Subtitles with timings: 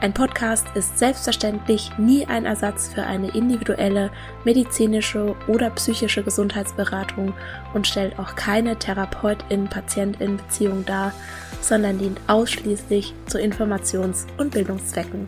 [0.00, 4.10] ein Podcast ist selbstverständlich nie ein Ersatz für eine individuelle
[4.44, 7.34] medizinische oder psychische Gesundheitsberatung
[7.74, 11.12] und stellt auch keine Therapeutin-Patientin-Beziehung dar,
[11.60, 15.26] sondern dient ausschließlich zu Informations- und Bildungszwecken.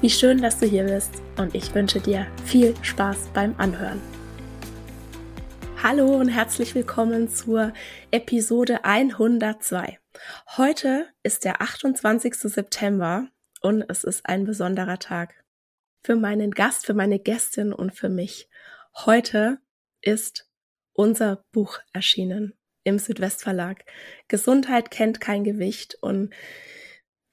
[0.00, 4.00] Wie schön, dass du hier bist und ich wünsche dir viel Spaß beim Anhören.
[5.84, 7.72] Hallo und herzlich willkommen zur
[8.10, 10.00] Episode 102.
[10.56, 12.34] Heute ist der 28.
[12.34, 13.28] September
[13.60, 15.44] und es ist ein besonderer Tag
[16.02, 18.48] für meinen Gast, für meine Gästin und für mich.
[19.04, 19.58] Heute
[20.00, 20.48] ist
[20.92, 23.84] unser Buch erschienen im Südwestverlag.
[24.28, 26.32] Gesundheit kennt kein Gewicht und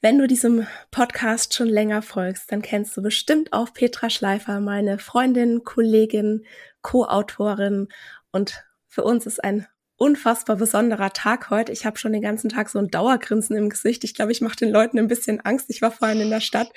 [0.01, 4.99] wenn du diesem Podcast schon länger folgst, dann kennst du bestimmt auch Petra Schleifer, meine
[4.99, 6.45] Freundin, Kollegin,
[6.81, 7.87] Co-Autorin
[8.31, 9.67] und für uns ist ein
[9.97, 11.71] unfassbar besonderer Tag heute.
[11.71, 14.03] Ich habe schon den ganzen Tag so ein Dauergrinsen im Gesicht.
[14.03, 15.69] Ich glaube, ich mache den Leuten ein bisschen Angst.
[15.69, 16.71] Ich war vorhin in der Stadt.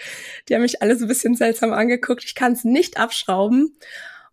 [0.49, 2.25] Die haben mich alle so ein bisschen seltsam angeguckt.
[2.25, 3.77] Ich kann es nicht abschrauben.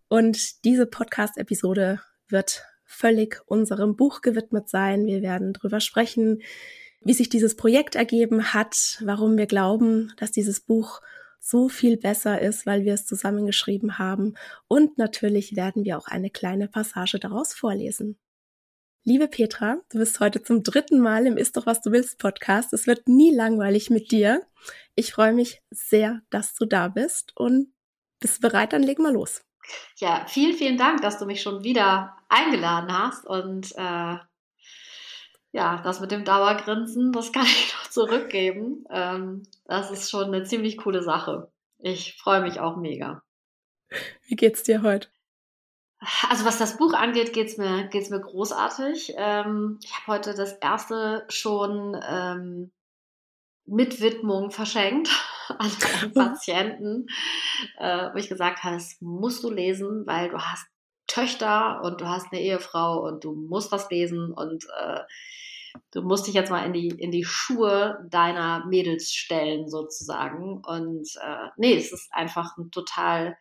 [0.08, 5.06] Und diese Podcast-Episode wird völlig unserem Buch gewidmet sein.
[5.06, 6.42] Wir werden drüber sprechen,
[7.02, 11.02] wie sich dieses Projekt ergeben hat, warum wir glauben, dass dieses Buch
[11.40, 14.36] so viel besser ist, weil wir es zusammengeschrieben haben.
[14.68, 18.18] Und natürlich werden wir auch eine kleine Passage daraus vorlesen.
[19.08, 22.74] Liebe Petra, du bist heute zum dritten Mal im Ist doch was du willst Podcast.
[22.74, 24.46] Es wird nie langweilig mit dir.
[24.96, 27.72] Ich freue mich sehr, dass du da bist und
[28.20, 29.46] bist bereit, dann legen wir los.
[29.96, 34.18] Ja, vielen, vielen Dank, dass du mich schon wieder eingeladen hast und äh,
[35.54, 38.84] ja, das mit dem Dauergrinsen, das kann ich noch zurückgeben.
[38.90, 41.50] Ähm, das ist schon eine ziemlich coole Sache.
[41.80, 43.24] Ich freue mich auch mega.
[44.26, 45.08] Wie geht's dir heute?
[46.30, 49.14] Also was das Buch angeht, geht's mir, geht's mir großartig.
[49.18, 52.72] Ähm, ich habe heute das erste schon ähm,
[53.66, 55.10] mit Widmung verschenkt
[55.50, 55.72] an
[56.02, 57.08] einen Patienten,
[57.80, 60.68] äh, wo ich gesagt habe, das musst du lesen, weil du hast
[61.08, 65.00] Töchter und du hast eine Ehefrau und du musst was lesen und äh,
[65.92, 70.62] du musst dich jetzt mal in die, in die Schuhe deiner Mädels stellen sozusagen.
[70.66, 73.38] Und äh, nee, es ist einfach ein total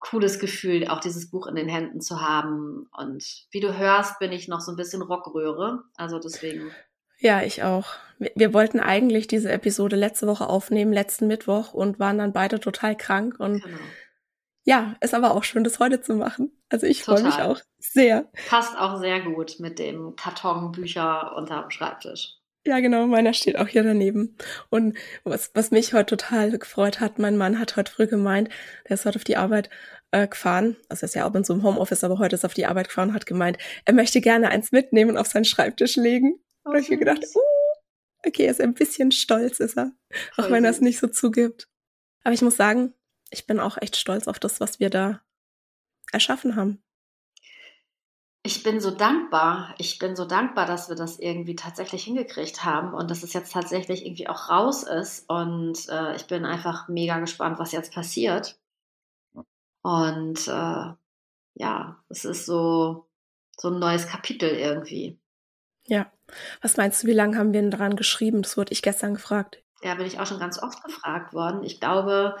[0.00, 2.88] cooles Gefühl, auch dieses Buch in den Händen zu haben.
[2.96, 5.84] Und wie du hörst, bin ich noch so ein bisschen Rockröhre.
[5.96, 6.70] Also deswegen.
[7.18, 7.86] Ja, ich auch.
[8.18, 12.60] Wir, wir wollten eigentlich diese Episode letzte Woche aufnehmen, letzten Mittwoch, und waren dann beide
[12.60, 13.38] total krank.
[13.38, 13.78] Und genau.
[14.64, 16.50] ja, ist aber auch schön, das heute zu machen.
[16.70, 18.30] Also ich freue mich auch sehr.
[18.48, 22.39] Passt auch sehr gut mit dem Karton Bücher unterm Schreibtisch.
[22.66, 24.36] Ja, genau, meiner steht auch hier daneben.
[24.68, 28.50] Und was, was mich heute total gefreut hat, mein Mann hat heute früh gemeint,
[28.86, 29.70] der ist heute auf die Arbeit
[30.10, 32.66] äh, gefahren, also ist ja auch in so einem Homeoffice, aber heute ist auf die
[32.66, 33.56] Arbeit gefahren, hat gemeint,
[33.86, 36.38] er möchte gerne eins mitnehmen und auf seinen Schreibtisch legen.
[36.64, 39.92] Oh, und ich mir gedacht, uh, okay, er ist ein bisschen stolz, ist er,
[40.36, 41.66] auch wenn er es nicht so zugibt.
[42.24, 42.92] Aber ich muss sagen,
[43.30, 45.22] ich bin auch echt stolz auf das, was wir da
[46.12, 46.82] erschaffen haben
[48.42, 49.74] ich bin so dankbar.
[49.78, 53.52] Ich bin so dankbar, dass wir das irgendwie tatsächlich hingekriegt haben und dass es jetzt
[53.52, 55.28] tatsächlich irgendwie auch raus ist.
[55.28, 58.58] Und äh, ich bin einfach mega gespannt, was jetzt passiert.
[59.82, 60.92] Und äh,
[61.54, 63.06] ja, es ist so,
[63.58, 65.18] so ein neues Kapitel irgendwie.
[65.86, 66.10] Ja.
[66.62, 68.42] Was meinst du, wie lange haben wir denn dran geschrieben?
[68.42, 69.62] Das wurde ich gestern gefragt.
[69.82, 71.62] Ja, bin ich auch schon ganz oft gefragt worden.
[71.64, 72.36] Ich glaube,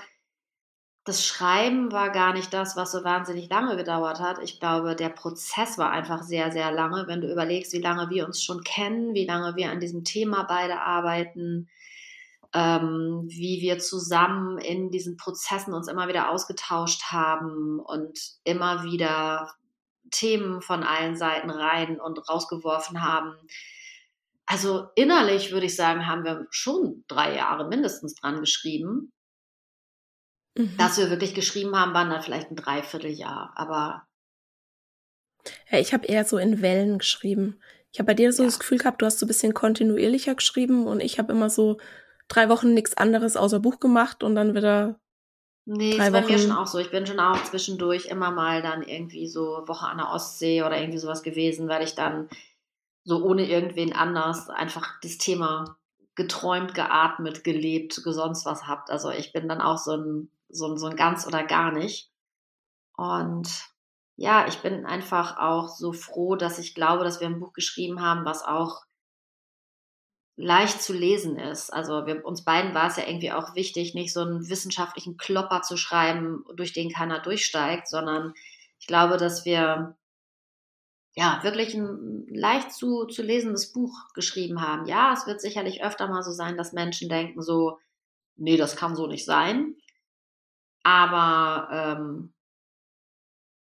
[1.04, 4.38] das Schreiben war gar nicht das, was so wahnsinnig lange gedauert hat.
[4.42, 7.06] Ich glaube, der Prozess war einfach sehr, sehr lange.
[7.06, 10.42] Wenn du überlegst, wie lange wir uns schon kennen, wie lange wir an diesem Thema
[10.42, 11.68] beide arbeiten,
[12.52, 19.54] ähm, wie wir zusammen in diesen Prozessen uns immer wieder ausgetauscht haben und immer wieder
[20.10, 23.34] Themen von allen Seiten rein und rausgeworfen haben.
[24.46, 29.12] Also innerlich würde ich sagen, haben wir schon drei Jahre mindestens dran geschrieben.
[30.56, 30.76] Mhm.
[30.78, 34.06] Dass wir wirklich geschrieben haben, waren dann vielleicht ein Dreivierteljahr, aber.
[35.70, 37.60] Ja, ich habe eher so in Wellen geschrieben.
[37.92, 38.48] Ich habe bei dir so ja.
[38.48, 41.78] das Gefühl gehabt, du hast so ein bisschen kontinuierlicher geschrieben und ich habe immer so
[42.28, 45.00] drei Wochen nichts anderes außer Buch gemacht und dann wieder.
[45.66, 46.32] Nee, drei ist bei Wochen.
[46.32, 46.78] mir schon auch so.
[46.78, 50.78] Ich bin schon auch zwischendurch immer mal dann irgendwie so Woche an der Ostsee oder
[50.78, 52.28] irgendwie sowas gewesen, weil ich dann
[53.04, 55.76] so ohne irgendwen anders einfach das Thema
[56.14, 58.90] geträumt, geatmet, gelebt, sonst was habt.
[58.90, 62.10] Also ich bin dann auch so ein, so ein, so ein ganz oder gar nicht.
[62.96, 63.48] Und
[64.16, 68.02] ja, ich bin einfach auch so froh, dass ich glaube, dass wir ein Buch geschrieben
[68.02, 68.82] haben, was auch
[70.36, 71.72] leicht zu lesen ist.
[71.72, 75.62] Also wir, uns beiden war es ja irgendwie auch wichtig, nicht so einen wissenschaftlichen Klopper
[75.62, 78.34] zu schreiben, durch den keiner durchsteigt, sondern
[78.78, 79.96] ich glaube, dass wir
[81.14, 84.86] ja wirklich ein leicht zu, zu lesendes Buch geschrieben haben.
[84.86, 87.78] Ja, es wird sicherlich öfter mal so sein, dass Menschen denken so,
[88.36, 89.76] nee, das kann so nicht sein.
[90.82, 92.32] Aber ähm,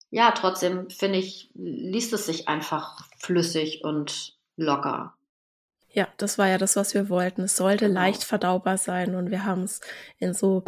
[0.10, 5.16] ja, trotzdem finde ich, liest es sich einfach flüssig und locker.
[5.90, 7.44] Ja, das war ja das, was wir wollten.
[7.44, 8.00] Es sollte genau.
[8.02, 9.82] leicht verdaubar sein und wir haben es
[10.20, 10.64] in so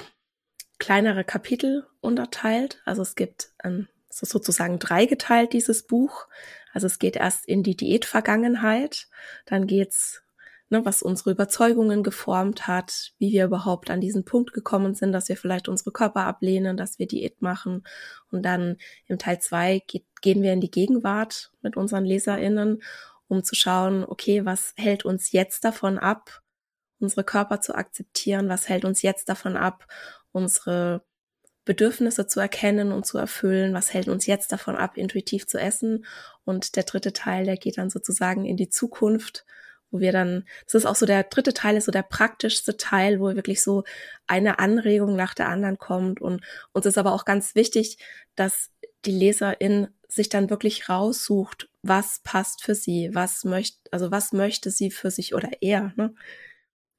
[0.78, 2.82] kleinere Kapitel unterteilt.
[2.86, 6.28] Also es gibt ähm, so sozusagen dreigeteilt dieses Buch.
[6.74, 9.08] Also es geht erst in die Diätvergangenheit,
[9.46, 10.24] dann geht's
[10.70, 15.30] ne, was unsere Überzeugungen geformt hat, wie wir überhaupt an diesen Punkt gekommen sind, dass
[15.30, 17.84] wir vielleicht unsere Körper ablehnen, dass wir Diät machen.
[18.32, 18.78] Und dann
[19.08, 19.84] im Teil zwei
[20.22, 22.82] gehen wir in die Gegenwart mit unseren LeserInnen,
[23.28, 26.42] um zu schauen, okay, was hält uns jetzt davon ab,
[27.00, 28.50] unsere Körper zu akzeptieren?
[28.50, 29.88] Was hält uns jetzt davon ab,
[30.32, 31.04] unsere
[31.66, 33.74] Bedürfnisse zu erkennen und zu erfüllen?
[33.74, 36.06] Was hält uns jetzt davon ab, intuitiv zu essen?
[36.44, 39.46] Und der dritte Teil, der geht dann sozusagen in die Zukunft
[39.92, 43.20] wo wir dann, das ist auch so der dritte Teil, ist so der praktischste Teil,
[43.20, 43.84] wo wirklich so
[44.28, 46.22] eine Anregung nach der anderen kommt.
[46.22, 46.42] Und
[46.74, 47.98] uns ist aber auch ganz wichtig,
[48.36, 48.72] dass
[49.06, 54.72] die Leserin sich dann wirklich raussucht, was passt für sie, was möchte, also was möchte
[54.72, 56.14] sie für sich oder er, ne?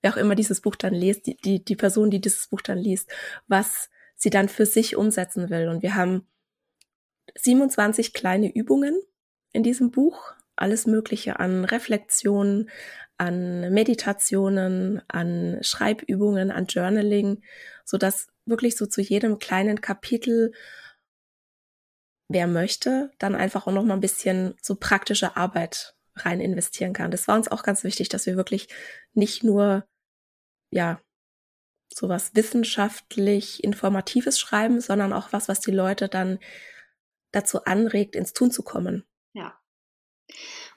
[0.02, 2.78] Wer auch immer dieses Buch dann liest, die, die, die Person, die dieses Buch dann
[2.78, 3.10] liest,
[3.48, 5.68] was sie dann für sich umsetzen will.
[5.68, 6.26] Und wir haben
[7.34, 9.00] 27 kleine Übungen
[9.52, 12.70] in diesem Buch, alles Mögliche an Reflexionen,
[13.18, 17.42] an Meditationen, an Schreibübungen, an Journaling,
[17.84, 20.52] so dass wirklich so zu jedem kleinen Kapitel
[22.28, 27.10] wer möchte, dann einfach auch noch mal ein bisschen so praktische Arbeit rein investieren kann.
[27.10, 28.68] Das war uns auch ganz wichtig, dass wir wirklich
[29.14, 29.86] nicht nur
[30.70, 31.00] ja
[31.92, 36.38] sowas wissenschaftlich informatives schreiben, sondern auch was, was die Leute dann
[37.32, 39.04] dazu anregt, ins Tun zu kommen.
[39.34, 39.58] Ja.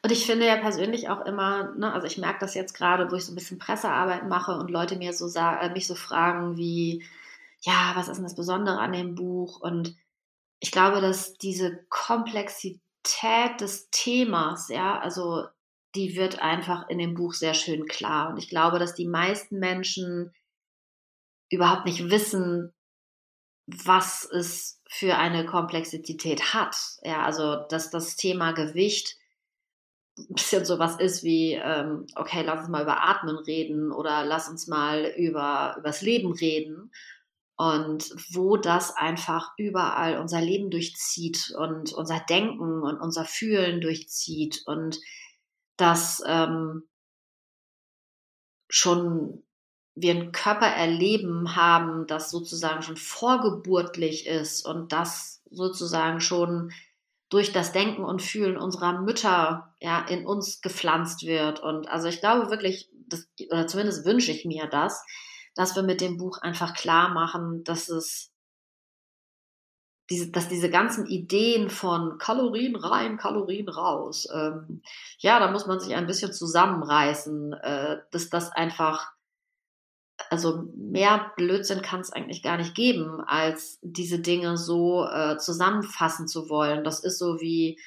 [0.01, 3.15] Und ich finde ja persönlich auch immer, ne, also ich merke das jetzt gerade, wo
[3.15, 7.03] ich so ein bisschen Pressearbeit mache und Leute mir so äh, mich so fragen wie,
[7.61, 9.59] ja, was ist denn das Besondere an dem Buch?
[9.59, 9.97] Und
[10.59, 12.79] ich glaube, dass diese Komplexität
[13.59, 15.45] des Themas, ja, also
[15.95, 18.29] die wird einfach in dem Buch sehr schön klar.
[18.29, 20.33] Und ich glaube, dass die meisten Menschen
[21.49, 22.73] überhaupt nicht wissen,
[23.65, 26.75] was es für eine Komplexität hat.
[27.03, 29.18] Ja, also dass das Thema Gewicht
[30.29, 34.49] ein bisschen sowas ist wie, ähm, okay, lass uns mal über Atmen reden oder lass
[34.49, 36.91] uns mal über übers Leben reden.
[37.57, 44.63] Und wo das einfach überall unser Leben durchzieht und unser Denken und unser Fühlen durchzieht
[44.65, 44.99] und
[45.75, 46.83] dass ähm,
[48.69, 49.43] schon
[49.95, 56.71] wir ein Körpererleben haben, das sozusagen schon vorgeburtlich ist und das sozusagen schon
[57.29, 61.61] durch das Denken und Fühlen unserer Mütter ja in uns gepflanzt wird.
[61.61, 65.03] Und also ich glaube wirklich, das, oder zumindest wünsche ich mir das,
[65.55, 68.31] dass wir mit dem Buch einfach klar machen, dass es
[70.09, 74.81] diese, dass diese ganzen Ideen von Kalorien rein, Kalorien raus, ähm,
[75.19, 79.11] ja, da muss man sich ein bisschen zusammenreißen, äh, dass das einfach
[80.29, 86.27] also mehr Blödsinn kann es eigentlich gar nicht geben, als diese Dinge so äh, zusammenfassen
[86.27, 86.83] zu wollen.
[86.83, 87.79] Das ist so wie,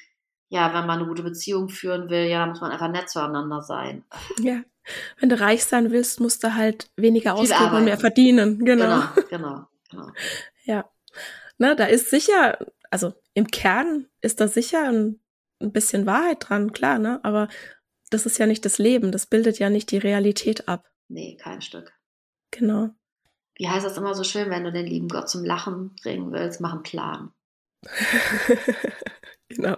[0.49, 3.61] ja, wenn man eine gute Beziehung führen will, ja, dann muss man einfach nett zueinander
[3.61, 4.03] sein.
[4.39, 4.61] Ja.
[5.17, 8.65] Wenn du reich sein willst, musst du halt weniger ausgeben und mehr verdienen.
[8.65, 8.85] Genau.
[8.85, 10.07] Genau, genau, genau.
[10.65, 10.89] Ja.
[11.57, 12.57] Na, da ist sicher,
[12.89, 15.19] also im Kern ist da sicher ein,
[15.61, 17.19] ein bisschen Wahrheit dran, klar, ne?
[17.23, 17.47] Aber
[18.09, 20.89] das ist ja nicht das Leben, das bildet ja nicht die Realität ab.
[21.07, 21.93] Nee, kein Stück.
[22.53, 22.89] Genau.
[23.55, 26.61] Wie heißt das immer so schön, wenn du den lieben Gott zum Lachen bringen willst,
[26.61, 27.31] mach einen Plan.
[29.49, 29.77] genau.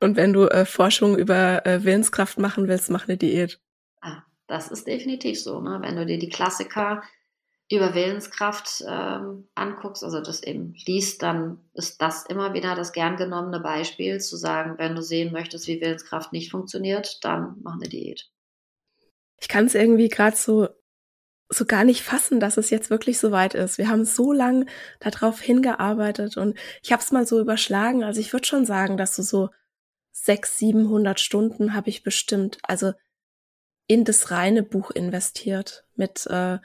[0.00, 3.60] Und wenn du äh, Forschung über äh, Willenskraft machen willst, mach eine Diät.
[4.00, 5.60] Ah, das ist definitiv so.
[5.60, 5.78] Ne?
[5.82, 7.02] Wenn du dir die Klassiker
[7.70, 13.16] über Willenskraft ähm, anguckst, also das eben liest, dann ist das immer wieder das gern
[13.16, 17.88] genommene Beispiel, zu sagen, wenn du sehen möchtest, wie Willenskraft nicht funktioniert, dann mach eine
[17.88, 18.30] Diät.
[19.40, 20.68] Ich kann es irgendwie gerade so
[21.52, 23.76] so gar nicht fassen, dass es jetzt wirklich so weit ist.
[23.76, 24.68] Wir haben so lang
[25.00, 28.04] darauf hingearbeitet und ich habe es mal so überschlagen.
[28.04, 29.50] Also ich würde schon sagen, dass du so
[30.12, 32.92] sechs, siebenhundert Stunden habe ich bestimmt, also
[33.88, 36.58] in das reine Buch investiert mit äh,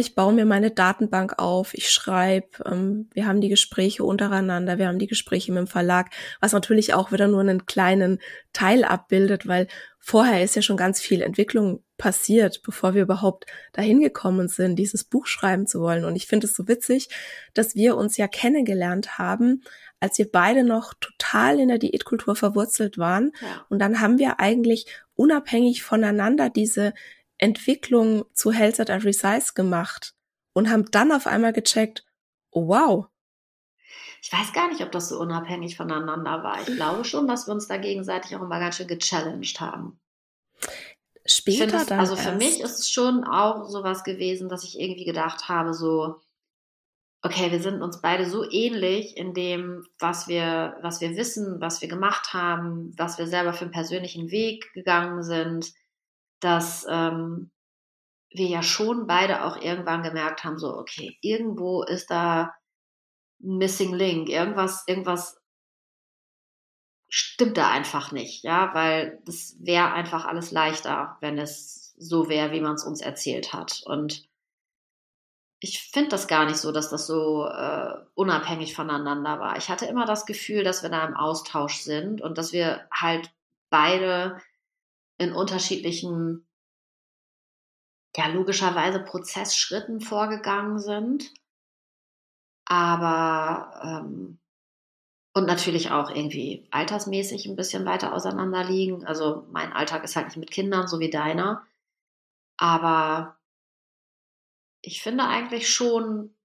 [0.00, 4.88] ich baue mir meine Datenbank auf, ich schreibe, ähm, wir haben die Gespräche untereinander, wir
[4.88, 8.18] haben die Gespräche mit dem Verlag, was natürlich auch wieder nur einen kleinen
[8.52, 9.68] Teil abbildet, weil
[9.98, 15.04] vorher ist ja schon ganz viel Entwicklung passiert, bevor wir überhaupt dahin gekommen sind, dieses
[15.04, 16.04] Buch schreiben zu wollen.
[16.04, 17.08] Und ich finde es so witzig,
[17.54, 19.62] dass wir uns ja kennengelernt haben,
[20.00, 23.30] als wir beide noch total in der Diätkultur verwurzelt waren.
[23.40, 23.64] Ja.
[23.68, 26.92] Und dann haben wir eigentlich unabhängig voneinander diese
[27.42, 30.14] Entwicklung zu Health at Every Size gemacht
[30.52, 32.04] und haben dann auf einmal gecheckt,
[32.52, 33.06] oh wow.
[34.22, 36.60] Ich weiß gar nicht, ob das so unabhängig voneinander war.
[36.60, 40.00] Ich glaube schon, dass wir uns da gegenseitig auch immer ganz schön gechallenged haben.
[41.26, 45.04] Später es, dann Also für mich ist es schon auch sowas gewesen, dass ich irgendwie
[45.04, 46.20] gedacht habe, so,
[47.22, 51.80] okay, wir sind uns beide so ähnlich in dem, was wir, was wir wissen, was
[51.80, 55.72] wir gemacht haben, was wir selber für einen persönlichen Weg gegangen sind
[56.42, 57.50] dass ähm,
[58.30, 62.54] wir ja schon beide auch irgendwann gemerkt haben, so, okay, irgendwo ist da
[63.42, 65.38] ein Missing Link, irgendwas, irgendwas
[67.08, 72.52] stimmt da einfach nicht, ja, weil das wäre einfach alles leichter, wenn es so wäre,
[72.52, 73.82] wie man es uns erzählt hat.
[73.84, 74.26] Und
[75.60, 79.56] ich finde das gar nicht so, dass das so äh, unabhängig voneinander war.
[79.58, 83.30] Ich hatte immer das Gefühl, dass wir da im Austausch sind und dass wir halt
[83.70, 84.40] beide
[85.22, 86.46] in unterschiedlichen,
[88.16, 91.32] ja, logischerweise Prozessschritten vorgegangen sind.
[92.66, 94.38] Aber ähm,
[95.34, 99.06] und natürlich auch irgendwie altersmäßig ein bisschen weiter auseinander liegen.
[99.06, 101.66] Also mein Alltag ist halt nicht mit Kindern, so wie deiner.
[102.58, 103.38] Aber
[104.82, 106.36] ich finde eigentlich schon,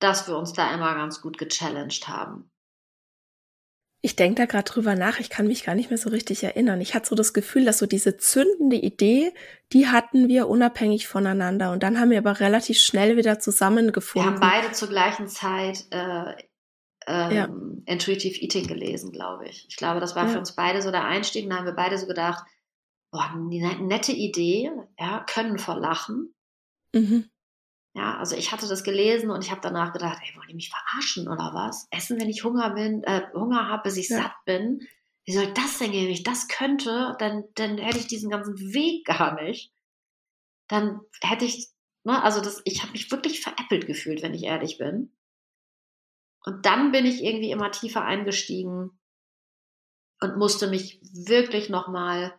[0.00, 2.50] dass wir uns da immer ganz gut gechallenged haben.
[4.00, 6.80] Ich denke da gerade drüber nach, ich kann mich gar nicht mehr so richtig erinnern.
[6.80, 9.32] Ich hatte so das Gefühl, dass so diese zündende Idee,
[9.72, 11.72] die hatten wir unabhängig voneinander.
[11.72, 14.30] Und dann haben wir aber relativ schnell wieder zusammengefunden.
[14.30, 16.34] Wir haben beide zur gleichen Zeit äh,
[17.08, 17.48] ähm, ja.
[17.86, 19.66] Intuitive Eating gelesen, glaube ich.
[19.68, 20.32] Ich glaube, das war ja.
[20.32, 21.44] für uns beide so der Einstieg.
[21.44, 22.44] Und da haben wir beide so gedacht,
[23.10, 26.34] boah, eine nette Idee, ja, können vor Lachen.
[26.94, 27.30] Mhm.
[27.98, 30.70] Ja, also ich hatte das gelesen und ich habe danach gedacht, ey, wollen die mich
[30.70, 31.88] verarschen oder was?
[31.90, 34.22] Essen, wenn ich Hunger bin, äh, Hunger habe, bis ich ja.
[34.22, 34.86] satt bin.
[35.24, 36.04] Wie soll das denn gehen?
[36.04, 39.72] Wenn ich das könnte, dann, dann hätte ich diesen ganzen Weg gar nicht.
[40.68, 41.70] Dann hätte ich,
[42.04, 45.12] ne, also das, ich habe mich wirklich veräppelt gefühlt, wenn ich ehrlich bin.
[46.44, 48.96] Und dann bin ich irgendwie immer tiefer eingestiegen
[50.20, 52.32] und musste mich wirklich nochmal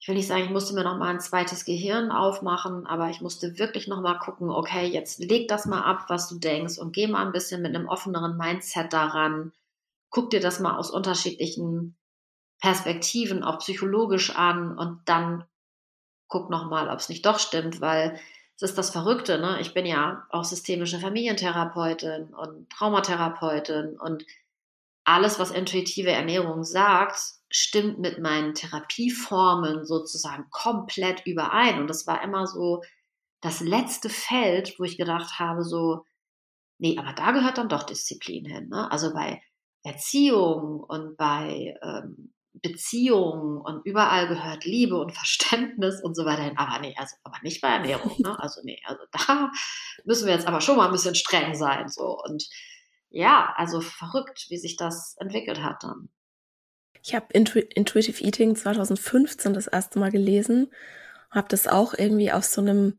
[0.00, 3.20] ich will nicht sagen, ich musste mir noch mal ein zweites Gehirn aufmachen, aber ich
[3.20, 6.92] musste wirklich noch mal gucken, okay, jetzt leg das mal ab, was du denkst und
[6.92, 9.52] geh mal ein bisschen mit einem offeneren Mindset daran.
[10.10, 11.96] Guck dir das mal aus unterschiedlichen
[12.60, 15.44] Perspektiven, auch psychologisch an und dann
[16.28, 18.18] guck noch mal, ob es nicht doch stimmt, weil
[18.56, 19.60] es ist das Verrückte, ne?
[19.60, 24.24] Ich bin ja auch systemische Familientherapeutin und Traumatherapeutin und
[25.08, 27.18] alles, was intuitive Ernährung sagt,
[27.50, 31.80] stimmt mit meinen Therapieformen sozusagen komplett überein.
[31.80, 32.82] Und das war immer so
[33.40, 36.04] das letzte Feld, wo ich gedacht habe, so,
[36.78, 38.68] nee, aber da gehört dann doch Disziplin hin.
[38.68, 38.90] Ne?
[38.90, 39.40] Also bei
[39.82, 46.58] Erziehung und bei ähm, Beziehungen und überall gehört Liebe und Verständnis und so weiter hin.
[46.58, 48.14] Aber nee, also aber nicht bei Ernährung.
[48.18, 48.38] Ne?
[48.38, 49.50] Also nee, also da
[50.04, 51.88] müssen wir jetzt aber schon mal ein bisschen streng sein.
[51.88, 52.18] So.
[52.22, 52.46] Und
[53.10, 56.08] ja, also verrückt, wie sich das entwickelt hat dann.
[57.02, 60.72] Ich habe Intu Intuitive Eating 2015 das erste Mal gelesen,
[61.30, 62.98] habe das auch irgendwie aus so einem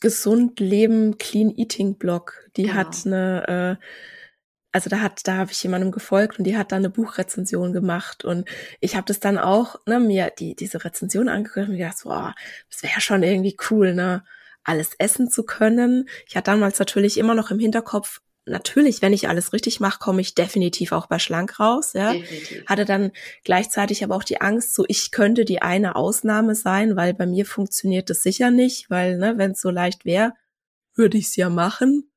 [0.00, 2.48] gesund leben Clean Eating Blog.
[2.56, 2.74] Die genau.
[2.74, 3.84] hat eine äh,
[4.74, 8.24] also da hat, da habe ich jemandem gefolgt und die hat da eine Buchrezension gemacht
[8.24, 8.48] und
[8.80, 12.34] ich habe das dann auch, ne, mir die diese Rezension angehört und gedacht, boah,
[12.68, 14.24] das wäre schon irgendwie cool, ne,
[14.64, 16.08] alles essen zu können.
[16.26, 20.20] Ich hatte damals natürlich immer noch im Hinterkopf, natürlich, wenn ich alles richtig mache, komme
[20.20, 21.92] ich definitiv auch bei schlank raus.
[21.94, 22.12] Ja.
[22.12, 22.66] Definitiv.
[22.66, 23.12] Hatte dann
[23.44, 27.46] gleichzeitig aber auch die Angst, so ich könnte die eine Ausnahme sein, weil bei mir
[27.46, 30.34] funktioniert das sicher nicht, weil ne, wenn es so leicht wäre,
[30.94, 32.10] würde ich es ja machen.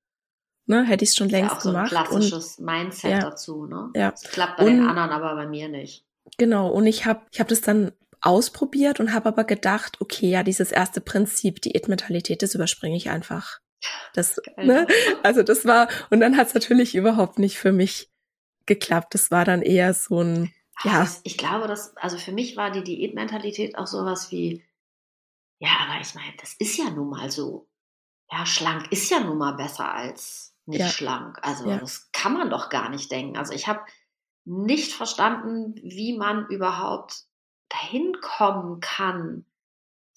[0.70, 1.96] Ne, hätte ich es schon längst ja auch so gemacht.
[1.96, 3.66] Ein klassisches und, Mindset ja, dazu.
[3.66, 3.90] Ne?
[3.96, 4.12] Ja.
[4.12, 6.06] Das klappt bei und, den anderen, aber bei mir nicht.
[6.38, 6.70] Genau.
[6.70, 10.74] Und ich habe, ich habe das dann ausprobiert und habe aber gedacht, okay, ja, dieses
[10.74, 13.60] erste Prinzip, die Diätmentalität, das überspringe ich einfach
[14.14, 14.88] Das, ne?
[15.24, 18.10] Also das war, und dann hat es natürlich überhaupt nicht für mich
[18.66, 19.14] geklappt.
[19.14, 20.54] Das war dann eher so ein,
[20.84, 21.00] ja.
[21.00, 24.64] Also ich glaube, dass, also für mich war die Diätmentalität auch sowas wie,
[25.60, 27.68] ja, aber ich meine, das ist ja nun mal so.
[28.32, 30.90] Ja, schlank ist ja nun mal besser als nicht ja.
[30.90, 31.40] schlank.
[31.42, 31.78] Also ja.
[31.78, 33.38] das kann man doch gar nicht denken.
[33.38, 33.80] Also ich habe
[34.46, 37.26] nicht verstanden, wie man überhaupt
[37.70, 39.46] dahin kommen kann,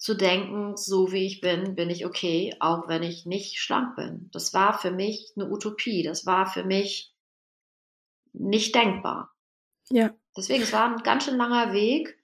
[0.01, 4.31] zu denken, so wie ich bin, bin ich okay, auch wenn ich nicht schlank bin.
[4.33, 6.01] Das war für mich eine Utopie.
[6.01, 7.13] Das war für mich
[8.33, 9.31] nicht denkbar.
[9.91, 10.09] Ja.
[10.35, 12.17] Deswegen, es war ein ganz schön langer Weg,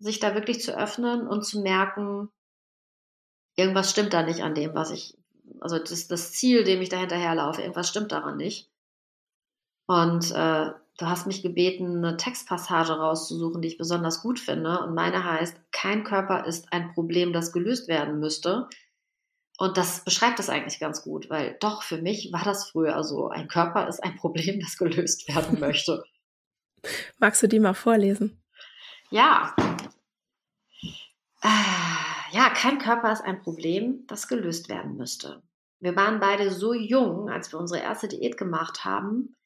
[0.00, 2.30] sich da wirklich zu öffnen und zu merken,
[3.54, 5.16] irgendwas stimmt da nicht an dem, was ich,
[5.60, 8.72] also das, das Ziel, dem ich da hinterherlaufe, irgendwas stimmt daran nicht.
[9.86, 14.80] Und äh, du hast mich gebeten, eine Textpassage rauszusuchen, die ich besonders gut finde.
[14.80, 18.68] Und meine heißt, kein Körper ist ein Problem, das gelöst werden müsste.
[19.58, 23.28] Und das beschreibt das eigentlich ganz gut, weil doch für mich war das früher so.
[23.28, 26.04] Ein Körper ist ein Problem, das gelöst werden möchte.
[27.18, 28.42] Magst du die mal vorlesen?
[29.10, 29.54] Ja.
[31.42, 35.42] Ah ja, kein Körper ist ein Problem, das gelöst werden müsste.
[35.80, 39.36] Wir waren beide so jung, als wir unsere erste Diät gemacht haben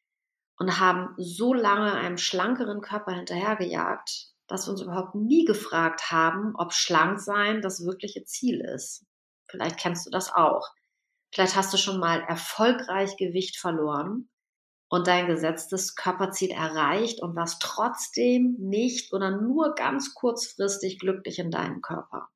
[0.58, 6.54] und haben so lange einem schlankeren Körper hinterhergejagt, dass wir uns überhaupt nie gefragt haben,
[6.56, 9.04] ob schlank sein das wirkliche Ziel ist.
[9.48, 10.70] Vielleicht kennst du das auch.
[11.32, 14.28] Vielleicht hast du schon mal erfolgreich Gewicht verloren
[14.88, 21.50] und dein gesetztes Körperziel erreicht und warst trotzdem nicht oder nur ganz kurzfristig glücklich in
[21.50, 22.28] deinem Körper.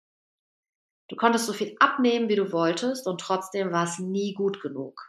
[1.09, 5.01] Du konntest so viel abnehmen, wie du wolltest und trotzdem war es nie gut genug.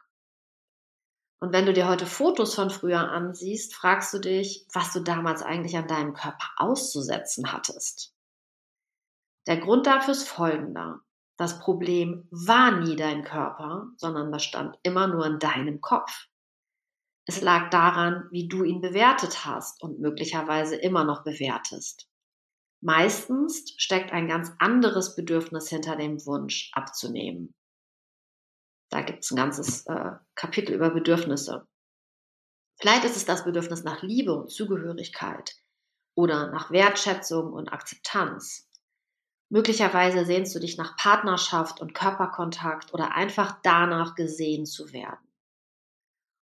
[1.41, 5.41] Und wenn du dir heute Fotos von früher ansiehst, fragst du dich, was du damals
[5.41, 8.13] eigentlich an deinem Körper auszusetzen hattest.
[9.47, 10.99] Der Grund dafür ist folgender.
[11.37, 16.27] Das Problem war nie dein Körper, sondern das stand immer nur in deinem Kopf.
[17.25, 22.09] Es lag daran, wie du ihn bewertet hast und möglicherweise immer noch bewertest.
[22.81, 27.53] Meistens steckt ein ganz anderes Bedürfnis hinter dem Wunsch abzunehmen.
[28.89, 31.67] Da gibt es ein ganzes äh, Kapitel über Bedürfnisse.
[32.79, 35.55] Vielleicht ist es das Bedürfnis nach Liebe und Zugehörigkeit
[36.15, 38.69] oder nach Wertschätzung und Akzeptanz.
[39.49, 45.27] Möglicherweise sehnst du dich nach Partnerschaft und Körperkontakt oder einfach danach gesehen zu werden.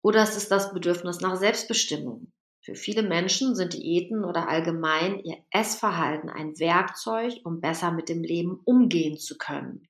[0.03, 2.31] Oder es ist das Bedürfnis nach Selbstbestimmung,
[2.63, 8.21] für viele Menschen sind Diäten oder allgemein ihr Essverhalten ein Werkzeug, um besser mit dem
[8.21, 9.87] Leben umgehen zu können.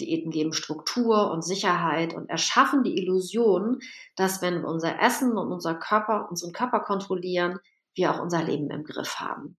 [0.00, 3.80] Diäten geben Struktur und Sicherheit und erschaffen die Illusion,
[4.16, 7.58] dass wenn wir unser Essen und unser Körper, unseren Körper kontrollieren,
[7.94, 9.56] wir auch unser Leben im Griff haben.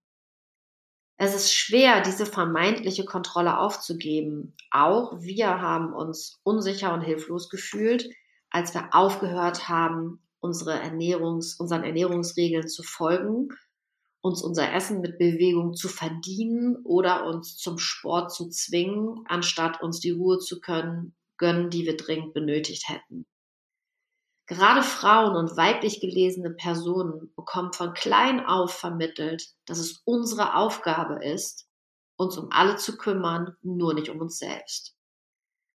[1.18, 4.54] Es ist schwer, diese vermeintliche Kontrolle aufzugeben.
[4.70, 8.10] Auch wir haben uns unsicher und hilflos gefühlt,
[8.50, 13.48] als wir aufgehört haben, unsere Ernährungs, unseren Ernährungsregeln zu folgen,
[14.26, 20.00] uns unser Essen mit Bewegung zu verdienen oder uns zum Sport zu zwingen, anstatt uns
[20.00, 23.26] die Ruhe zu können, gönnen, die wir dringend benötigt hätten.
[24.48, 31.24] Gerade Frauen und weiblich gelesene Personen bekommen von klein auf vermittelt, dass es unsere Aufgabe
[31.24, 31.66] ist,
[32.16, 34.96] uns um alle zu kümmern, nur nicht um uns selbst.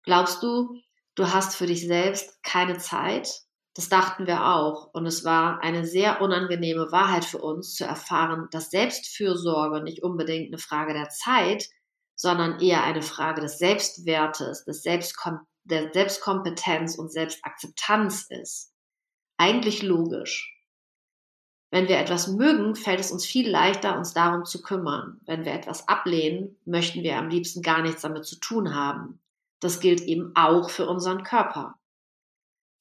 [0.04, 0.74] Glaubst du,
[1.14, 3.42] du hast für dich selbst keine Zeit,
[3.80, 4.92] das dachten wir auch.
[4.92, 10.48] Und es war eine sehr unangenehme Wahrheit für uns zu erfahren, dass Selbstfürsorge nicht unbedingt
[10.48, 11.66] eine Frage der Zeit,
[12.14, 18.74] sondern eher eine Frage des Selbstwertes, des Selbstkom der Selbstkompetenz und Selbstakzeptanz ist.
[19.38, 20.54] Eigentlich logisch.
[21.70, 25.22] Wenn wir etwas mögen, fällt es uns viel leichter, uns darum zu kümmern.
[25.24, 29.22] Wenn wir etwas ablehnen, möchten wir am liebsten gar nichts damit zu tun haben.
[29.58, 31.79] Das gilt eben auch für unseren Körper.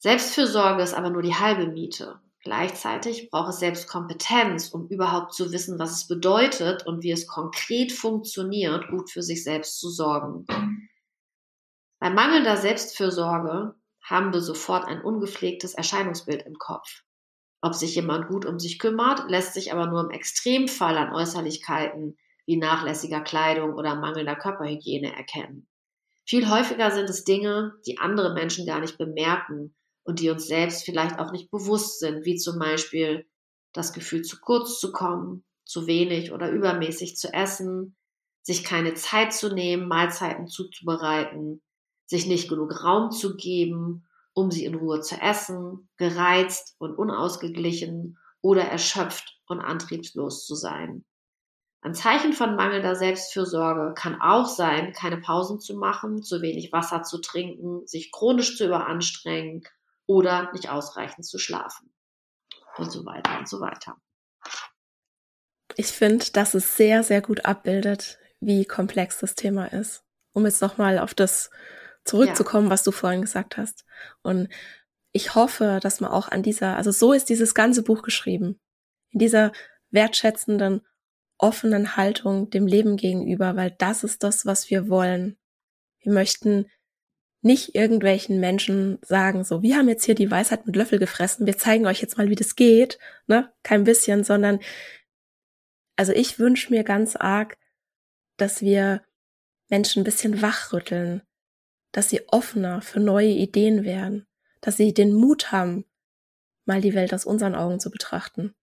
[0.01, 2.21] Selbstfürsorge ist aber nur die halbe Miete.
[2.41, 7.91] Gleichzeitig braucht es Selbstkompetenz, um überhaupt zu wissen, was es bedeutet und wie es konkret
[7.91, 10.45] funktioniert, gut für sich selbst zu sorgen.
[11.99, 17.03] Bei mangelnder Selbstfürsorge haben wir sofort ein ungepflegtes Erscheinungsbild im Kopf.
[17.61, 22.17] Ob sich jemand gut um sich kümmert, lässt sich aber nur im Extremfall an Äußerlichkeiten
[22.45, 25.67] wie nachlässiger Kleidung oder mangelnder Körperhygiene erkennen.
[26.25, 29.75] Viel häufiger sind es Dinge, die andere Menschen gar nicht bemerken
[30.09, 33.27] und die uns selbst vielleicht auch nicht bewusst sind, wie zum Beispiel
[33.73, 37.95] das Gefühl, zu kurz zu kommen, zu wenig oder übermäßig zu essen,
[38.41, 41.61] sich keine Zeit zu nehmen, Mahlzeiten zuzubereiten,
[42.07, 48.17] sich nicht genug Raum zu geben, um sie in Ruhe zu essen, gereizt und unausgeglichen
[48.41, 51.05] oder erschöpft und antriebslos zu sein.
[51.81, 57.03] Ein Zeichen von mangelnder Selbstfürsorge kann auch sein, keine Pausen zu machen, zu wenig Wasser
[57.03, 59.61] zu trinken, sich chronisch zu überanstrengen
[60.09, 61.93] oder nicht ausreichend zu schlafen.
[62.77, 63.95] Und so weiter und so weiter.
[65.75, 70.03] Ich finde, dass es sehr, sehr gut abbildet, wie komplex das Thema ist.
[70.33, 71.51] Um jetzt nochmal auf das
[72.05, 72.71] zurückzukommen, ja.
[72.71, 73.85] was du vorhin gesagt hast.
[74.23, 74.49] Und
[75.11, 78.59] ich hoffe, dass man auch an dieser, also so ist dieses ganze Buch geschrieben.
[79.11, 79.51] In dieser
[79.91, 80.81] wertschätzenden,
[81.37, 85.37] offenen Haltung dem Leben gegenüber, weil das ist das, was wir wollen.
[85.99, 86.65] Wir möchten
[87.41, 91.57] nicht irgendwelchen Menschen sagen, so, wir haben jetzt hier die Weisheit mit Löffel gefressen, wir
[91.57, 93.51] zeigen euch jetzt mal, wie das geht, ne?
[93.63, 94.59] Kein bisschen, sondern,
[95.95, 97.57] also ich wünsche mir ganz arg,
[98.37, 99.03] dass wir
[99.69, 101.21] Menschen ein bisschen wachrütteln,
[101.91, 104.27] dass sie offener für neue Ideen werden,
[104.61, 105.85] dass sie den Mut haben,
[106.65, 108.53] mal die Welt aus unseren Augen zu betrachten.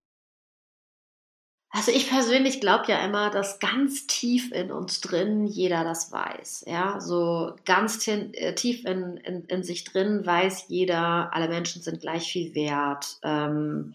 [1.70, 6.64] Also ich persönlich glaube ja immer, dass ganz tief in uns drin jeder das weiß.
[6.66, 12.00] Ja, so ganz äh, tief in, in, in sich drin weiß jeder, alle Menschen sind
[12.00, 13.18] gleich viel wert.
[13.22, 13.94] Ähm,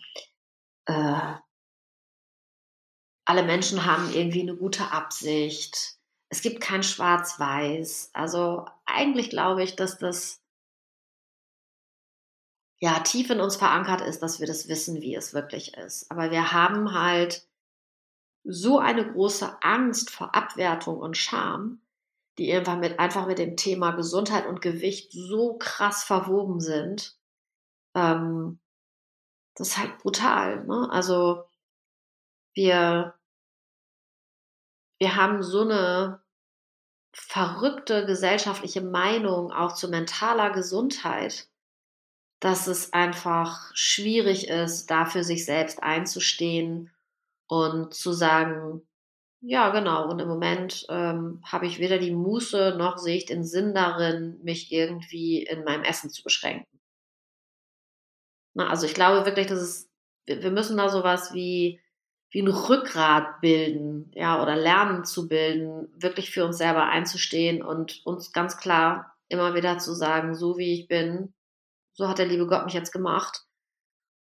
[0.85, 1.33] äh,
[3.25, 5.95] alle Menschen haben irgendwie eine gute Absicht.
[6.29, 8.11] Es gibt kein Schwarz-Weiß.
[8.13, 10.41] Also eigentlich glaube ich, dass das
[12.81, 16.11] ja tief in uns verankert ist, dass wir das wissen, wie es wirklich ist.
[16.11, 17.47] Aber wir haben halt
[18.43, 21.81] so eine große Angst vor Abwertung und Scham,
[22.37, 27.17] die einfach mit, einfach mit dem Thema Gesundheit und Gewicht so krass verwoben sind.
[27.95, 28.59] Ähm,
[29.55, 30.65] das ist halt brutal.
[30.65, 30.89] Ne?
[30.91, 31.43] Also
[32.53, 33.13] wir,
[34.97, 36.21] wir haben so eine
[37.13, 41.49] verrückte gesellschaftliche Meinung auch zu mentaler Gesundheit,
[42.39, 46.89] dass es einfach schwierig ist, dafür sich selbst einzustehen
[47.51, 48.81] und zu sagen,
[49.41, 53.43] ja, genau, und im Moment ähm, habe ich weder die Muße noch sehe ich den
[53.43, 56.79] Sinn darin, mich irgendwie in meinem Essen zu beschränken.
[58.53, 59.89] Na, also ich glaube wirklich, dass es,
[60.25, 61.81] wir, müssen da sowas wie,
[62.29, 68.05] wie ein Rückgrat bilden, ja, oder lernen zu bilden, wirklich für uns selber einzustehen und
[68.05, 71.33] uns ganz klar immer wieder zu sagen, so wie ich bin,
[71.91, 73.45] so hat der liebe Gott mich jetzt gemacht.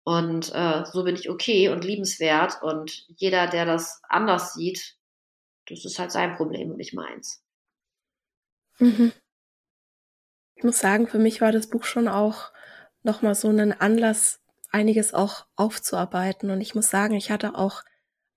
[0.07, 2.61] Und äh, so bin ich okay und liebenswert.
[2.61, 4.95] Und jeder, der das anders sieht,
[5.67, 7.43] das ist halt sein Problem und nicht meins.
[8.79, 9.11] Mhm.
[10.55, 12.53] Ich muss sagen, für mich war das Buch schon auch
[13.03, 14.39] nochmal so ein Anlass,
[14.71, 16.51] einiges auch aufzuarbeiten.
[16.51, 17.83] Und ich muss sagen, ich hatte auch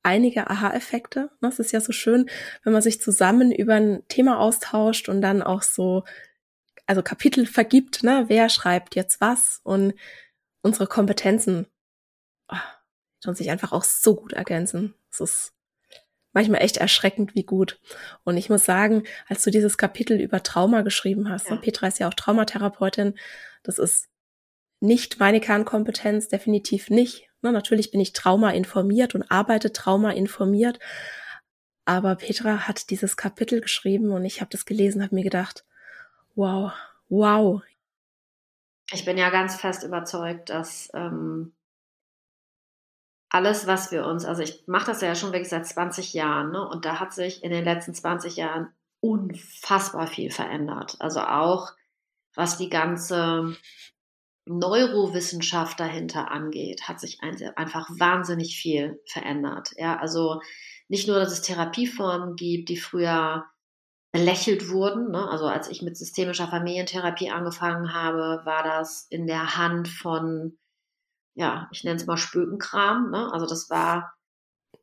[0.03, 1.31] einige Aha-Effekte.
[1.41, 2.29] Ne, es ist ja so schön,
[2.65, 6.03] wenn man sich zusammen über ein Thema austauscht und dann auch so,
[6.87, 9.95] also Kapitel vergibt, ne, wer schreibt jetzt was und
[10.63, 11.67] unsere Kompetenzen
[12.49, 12.57] oh,
[13.23, 14.95] schon sich einfach auch so gut ergänzen.
[15.11, 15.53] Es ist
[16.33, 17.81] manchmal echt erschreckend, wie gut.
[18.25, 21.55] Und ich muss sagen, als du dieses Kapitel über Trauma geschrieben hast, ja.
[21.55, 23.19] ne, Petra ist ja auch Traumatherapeutin,
[23.63, 24.09] das ist
[24.81, 27.29] nicht meine Kernkompetenz, definitiv nicht.
[27.43, 30.79] Ne, natürlich bin ich Trauma informiert und arbeite Trauma informiert.
[31.85, 35.65] Aber Petra hat dieses Kapitel geschrieben und ich habe das gelesen, habe mir gedacht,
[36.35, 36.73] wow,
[37.09, 37.63] wow,
[38.93, 41.55] ich bin ja ganz fest überzeugt, dass ähm,
[43.31, 46.67] alles, was wir uns, also ich mache das ja schon wirklich seit 20 Jahren, ne?
[46.67, 50.97] und da hat sich in den letzten 20 Jahren unfassbar viel verändert.
[50.99, 51.73] Also auch
[52.35, 53.57] was die ganze
[54.47, 59.71] Neurowissenschaft dahinter angeht, hat sich einfach wahnsinnig viel verändert.
[59.77, 60.41] Ja, also
[60.89, 63.45] nicht nur, dass es Therapieformen gibt, die früher
[64.13, 65.11] belächelt wurden.
[65.11, 65.29] Ne?
[65.29, 70.59] Also als ich mit systemischer Familientherapie angefangen habe, war das in der Hand von,
[71.35, 73.11] ja, ich nenne es mal Spökenkram.
[73.11, 73.33] Ne?
[73.33, 74.15] Also das war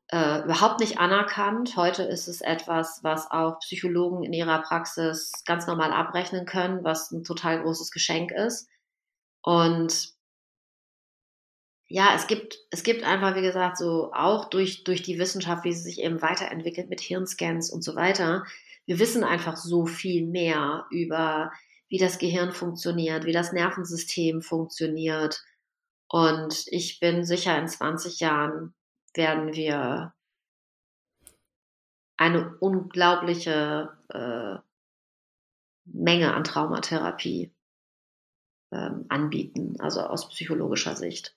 [0.10, 1.76] äh, überhaupt nicht anerkannt.
[1.76, 7.12] Heute ist es etwas, was auch Psychologen in ihrer Praxis ganz normal abrechnen können, was
[7.12, 8.70] ein total großes Geschenk ist.
[9.44, 10.16] Und
[11.90, 15.74] ja, es gibt, es gibt einfach, wie gesagt, so auch durch, durch die Wissenschaft, wie
[15.74, 18.46] sie sich eben weiterentwickelt mit Hirnscans und so weiter,
[18.88, 21.52] wir wissen einfach so viel mehr über,
[21.90, 25.44] wie das Gehirn funktioniert, wie das Nervensystem funktioniert.
[26.10, 28.74] Und ich bin sicher, in 20 Jahren
[29.14, 30.14] werden wir
[32.16, 34.56] eine unglaubliche äh,
[35.86, 37.54] Menge an Traumatherapie
[38.72, 41.36] ähm, anbieten, also aus psychologischer Sicht.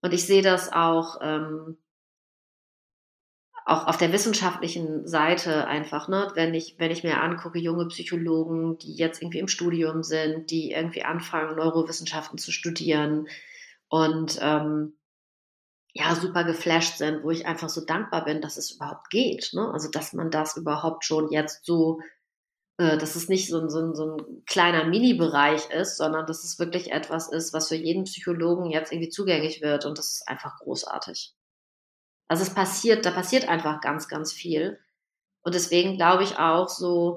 [0.00, 1.76] Und ich sehe das auch ähm,
[3.68, 8.78] auch auf der wissenschaftlichen Seite einfach, ne, wenn ich, wenn ich mir angucke, junge Psychologen,
[8.78, 13.28] die jetzt irgendwie im Studium sind, die irgendwie anfangen, Neurowissenschaften zu studieren
[13.88, 14.96] und ähm,
[15.92, 19.50] ja super geflasht sind, wo ich einfach so dankbar bin, dass es überhaupt geht.
[19.52, 19.70] Ne?
[19.70, 22.00] Also dass man das überhaupt schon jetzt so,
[22.78, 26.90] äh, dass es nicht so, so, so ein kleiner Mini-Bereich ist, sondern dass es wirklich
[26.90, 31.34] etwas ist, was für jeden Psychologen jetzt irgendwie zugänglich wird und das ist einfach großartig.
[32.28, 34.78] Also es passiert, da passiert einfach ganz, ganz viel.
[35.42, 37.16] Und deswegen glaube ich auch so,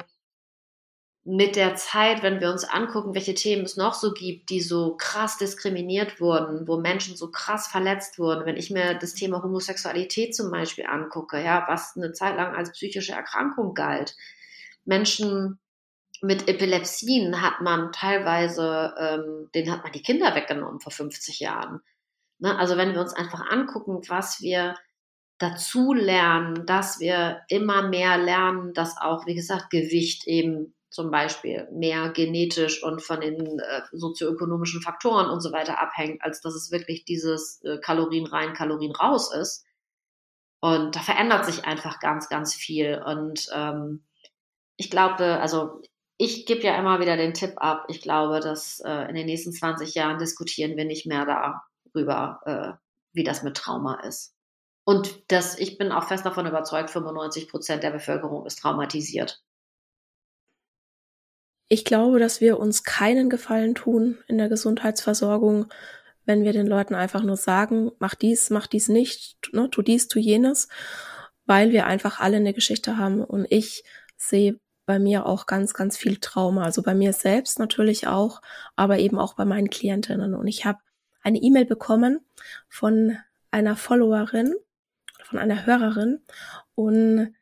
[1.24, 4.95] mit der Zeit, wenn wir uns angucken, welche Themen es noch so gibt, die so
[4.97, 10.36] krass diskriminiert wurden, wo Menschen so krass verletzt wurden, wenn ich mir das Thema Homosexualität
[10.36, 14.15] zum Beispiel angucke, ja, was eine Zeit lang als psychische Erkrankung galt.
[14.84, 15.60] Menschen
[16.21, 21.82] mit Epilepsien hat man teilweise, ähm, denen hat man die Kinder weggenommen vor 50 Jahren.
[22.39, 22.58] Ne?
[22.58, 24.76] Also wenn wir uns einfach angucken, was wir
[25.41, 31.67] dazu lernen, dass wir immer mehr lernen, dass auch, wie gesagt, Gewicht eben zum Beispiel
[31.71, 36.71] mehr genetisch und von den äh, sozioökonomischen Faktoren und so weiter abhängt, als dass es
[36.71, 39.65] wirklich dieses äh, Kalorien rein, Kalorien raus ist.
[40.60, 43.01] Und da verändert sich einfach ganz, ganz viel.
[43.04, 44.06] Und ähm,
[44.75, 45.82] ich glaube, also
[46.17, 47.86] ich gebe ja immer wieder den Tipp ab.
[47.88, 52.73] Ich glaube, dass äh, in den nächsten 20 Jahren diskutieren wir nicht mehr darüber, äh,
[53.13, 54.36] wie das mit Trauma ist.
[54.84, 59.44] Und das, ich bin auch fest davon überzeugt, 95 Prozent der Bevölkerung ist traumatisiert.
[61.67, 65.67] Ich glaube, dass wir uns keinen Gefallen tun in der Gesundheitsversorgung,
[66.26, 70.08] wenn wir den Leuten einfach nur sagen, mach dies, mach dies nicht, ne, tu dies,
[70.08, 70.67] tu jenes,
[71.46, 73.24] weil wir einfach alle eine Geschichte haben.
[73.24, 73.84] Und ich
[74.17, 76.63] sehe bei mir auch ganz, ganz viel Trauma.
[76.63, 78.41] Also bei mir selbst natürlich auch,
[78.76, 80.36] aber eben auch bei meinen Klientinnen.
[80.36, 80.80] Und ich habe
[81.24, 82.20] eine E-Mail bekommen
[82.67, 83.17] von
[83.52, 84.54] einer Followerin,
[85.32, 86.20] von einer Hörerin.
[86.76, 87.34] Und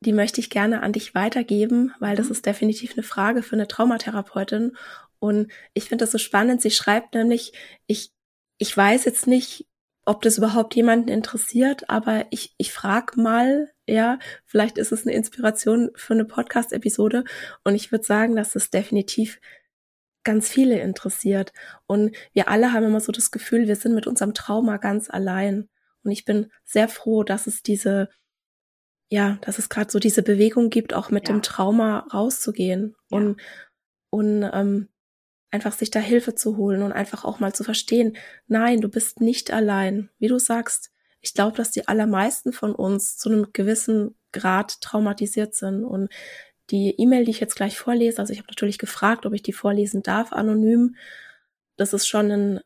[0.00, 2.32] die möchte ich gerne an dich weitergeben, weil das mhm.
[2.32, 4.76] ist definitiv eine Frage für eine Traumatherapeutin.
[5.18, 6.62] Und ich finde das so spannend.
[6.62, 7.52] Sie schreibt nämlich,
[7.86, 8.12] ich,
[8.58, 9.66] ich weiß jetzt nicht,
[10.04, 15.14] ob das überhaupt jemanden interessiert, aber ich, ich frage mal, ja, vielleicht ist es eine
[15.14, 17.24] Inspiration für eine Podcast-Episode.
[17.64, 19.40] Und ich würde sagen, dass es definitiv
[20.24, 21.52] ganz viele interessiert.
[21.86, 25.68] Und wir alle haben immer so das Gefühl, wir sind mit unserem Trauma ganz allein.
[26.02, 28.08] Und ich bin sehr froh, dass es diese
[29.10, 31.34] ja, dass es gerade so diese Bewegung gibt, auch mit ja.
[31.34, 33.18] dem Trauma rauszugehen ja.
[33.18, 33.40] und,
[34.10, 34.88] und ähm,
[35.50, 39.20] einfach sich da Hilfe zu holen und einfach auch mal zu verstehen, nein, du bist
[39.20, 40.10] nicht allein.
[40.18, 45.56] Wie du sagst, ich glaube, dass die allermeisten von uns zu einem gewissen Grad traumatisiert
[45.56, 45.84] sind.
[45.84, 46.08] Und
[46.70, 49.52] die E-Mail, die ich jetzt gleich vorlese, also ich habe natürlich gefragt, ob ich die
[49.52, 50.94] vorlesen darf, anonym.
[51.76, 52.60] Das ist schon ein,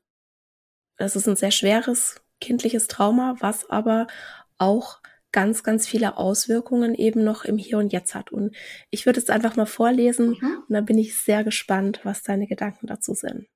[0.99, 4.07] das ist ein sehr schweres kindliches Trauma, was aber
[4.59, 5.01] auch
[5.33, 8.31] ganz, ganz viele Auswirkungen eben noch im Hier und Jetzt hat.
[8.31, 8.55] Und
[8.91, 10.63] ich würde es einfach mal vorlesen mhm.
[10.69, 13.49] und dann bin ich sehr gespannt, was deine Gedanken dazu sind.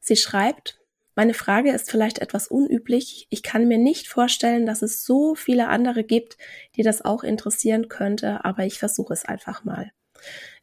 [0.00, 0.78] Sie schreibt,
[1.14, 3.26] meine Frage ist vielleicht etwas unüblich.
[3.30, 6.36] Ich kann mir nicht vorstellen, dass es so viele andere gibt,
[6.76, 9.92] die das auch interessieren könnte, aber ich versuche es einfach mal.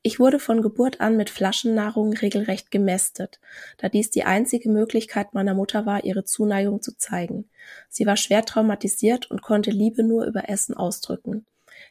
[0.03, 3.39] Ich wurde von Geburt an mit Flaschennahrung regelrecht gemästet,
[3.77, 7.49] da dies die einzige Möglichkeit meiner Mutter war, ihre Zuneigung zu zeigen.
[7.87, 11.45] Sie war schwer traumatisiert und konnte Liebe nur über Essen ausdrücken.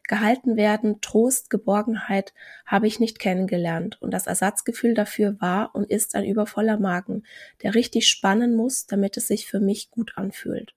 [0.09, 2.35] Gehalten werden, Trost, Geborgenheit
[2.67, 7.23] habe ich nicht kennengelernt und das Ersatzgefühl dafür war und ist ein übervoller Magen,
[7.63, 10.75] der richtig spannen muss, damit es sich für mich gut anfühlt.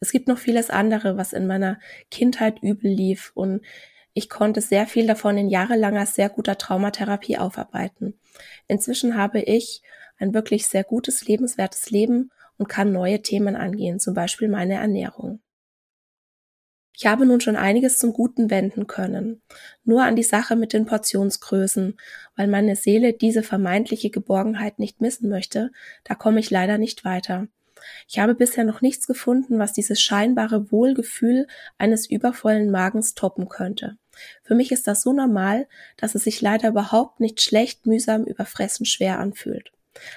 [0.00, 1.78] Es gibt noch vieles andere, was in meiner
[2.10, 3.62] Kindheit übel lief und
[4.18, 8.18] ich konnte sehr viel davon in jahrelanger sehr guter Traumatherapie aufarbeiten.
[8.66, 9.80] Inzwischen habe ich
[10.18, 15.40] ein wirklich sehr gutes, lebenswertes Leben und kann neue Themen angehen, zum Beispiel meine Ernährung.
[16.96, 19.40] Ich habe nun schon einiges zum Guten wenden können.
[19.84, 21.96] Nur an die Sache mit den Portionsgrößen,
[22.34, 25.70] weil meine Seele diese vermeintliche Geborgenheit nicht missen möchte,
[26.02, 27.46] da komme ich leider nicht weiter.
[28.08, 31.46] Ich habe bisher noch nichts gefunden, was dieses scheinbare Wohlgefühl
[31.78, 33.96] eines übervollen Magens toppen könnte.
[34.42, 38.86] Für mich ist das so normal, dass es sich leider überhaupt nicht schlecht, mühsam, überfressen
[38.86, 39.72] schwer anfühlt.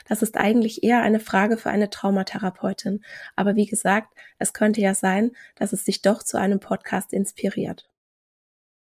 [0.07, 3.03] Das ist eigentlich eher eine Frage für eine Traumatherapeutin.
[3.35, 7.89] Aber wie gesagt, es könnte ja sein, dass es sich doch zu einem Podcast inspiriert.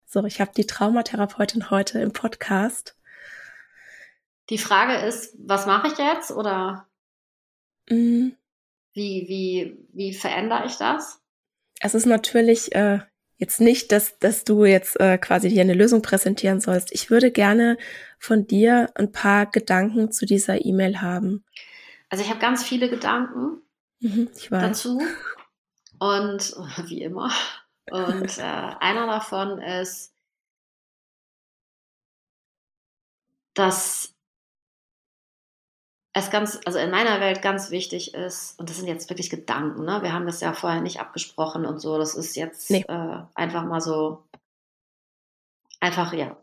[0.06, 2.96] So, ich habe die Traumatherapeutin heute im Podcast.
[4.50, 6.88] Die Frage ist, was mache ich jetzt oder
[7.90, 8.30] mm.
[8.94, 11.22] wie, wie, wie verändere ich das?
[11.82, 13.00] Es ist natürlich äh,
[13.38, 16.92] jetzt nicht, dass, dass du jetzt äh, quasi hier eine Lösung präsentieren sollst.
[16.92, 17.78] Ich würde gerne
[18.20, 21.46] von dir ein paar Gedanken zu dieser E-Mail haben.
[22.10, 23.62] Also ich habe ganz viele Gedanken
[24.00, 25.02] mhm, dazu
[26.00, 26.56] und
[26.88, 27.32] wie immer.
[27.90, 30.14] Und äh, einer davon ist,
[33.54, 34.17] dass
[36.20, 39.84] es ganz, also in meiner Welt ganz wichtig ist, und das sind jetzt wirklich Gedanken,
[39.84, 40.02] ne?
[40.02, 41.98] Wir haben das ja vorher nicht abgesprochen und so.
[41.98, 42.86] Das ist jetzt nee.
[42.88, 44.24] äh, einfach mal so,
[45.80, 46.38] einfach, ja.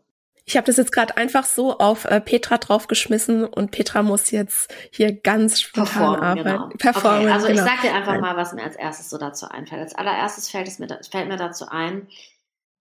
[0.47, 4.71] Ich habe das jetzt gerade einfach so auf äh, Petra draufgeschmissen und Petra muss jetzt
[4.91, 6.49] hier ganz spontan Performen, arbeiten.
[6.49, 6.69] Genau.
[6.77, 7.63] Performen, okay, also genau.
[7.63, 9.81] ich sag dir einfach mal, was mir als erstes so dazu einfällt.
[9.81, 12.07] Als allererstes fällt, es mir, fällt mir dazu ein,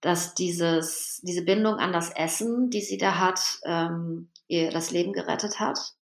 [0.02, 5.14] dass dieses, diese Bindung an das Essen, die sie da hat, ähm, ihr das Leben
[5.14, 5.94] gerettet hat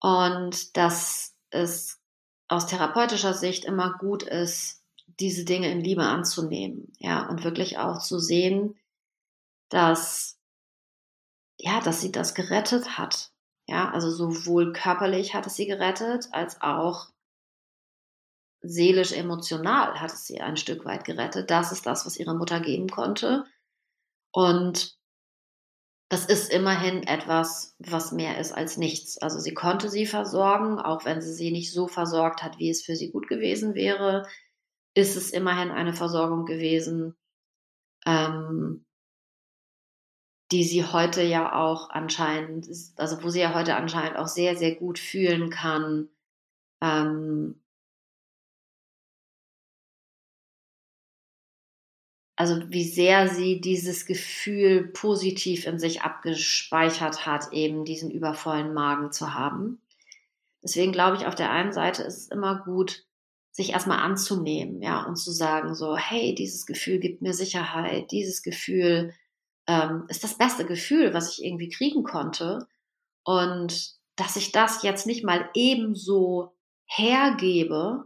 [0.00, 2.00] und dass es
[2.48, 4.82] aus therapeutischer Sicht immer gut ist,
[5.20, 8.78] diese Dinge in Liebe anzunehmen, ja, und wirklich auch zu sehen,
[9.68, 10.38] dass,
[11.58, 13.32] ja, dass sie das gerettet hat,
[13.66, 17.10] ja, also sowohl körperlich hat es sie gerettet, als auch
[18.60, 21.50] seelisch, emotional hat es sie ein Stück weit gerettet.
[21.50, 23.44] Das ist das, was ihre Mutter geben konnte.
[24.32, 24.97] Und
[26.08, 29.18] das ist immerhin etwas, was mehr ist als nichts.
[29.18, 32.82] Also sie konnte sie versorgen, auch wenn sie sie nicht so versorgt hat, wie es
[32.82, 34.26] für sie gut gewesen wäre,
[34.94, 37.14] ist es immerhin eine Versorgung gewesen,
[38.06, 38.86] ähm,
[40.50, 44.76] die sie heute ja auch anscheinend, also wo sie ja heute anscheinend auch sehr, sehr
[44.76, 46.08] gut fühlen kann,
[46.80, 47.60] ähm,
[52.38, 59.10] also wie sehr sie dieses Gefühl positiv in sich abgespeichert hat, eben diesen übervollen Magen
[59.10, 59.82] zu haben.
[60.62, 63.04] Deswegen glaube ich, auf der einen Seite ist es immer gut,
[63.50, 68.44] sich erstmal anzunehmen, ja, und zu sagen so, hey, dieses Gefühl gibt mir Sicherheit, dieses
[68.44, 69.12] Gefühl
[69.66, 72.68] ähm, ist das beste Gefühl, was ich irgendwie kriegen konnte.
[73.24, 76.52] Und dass ich das jetzt nicht mal ebenso
[76.86, 78.04] hergebe,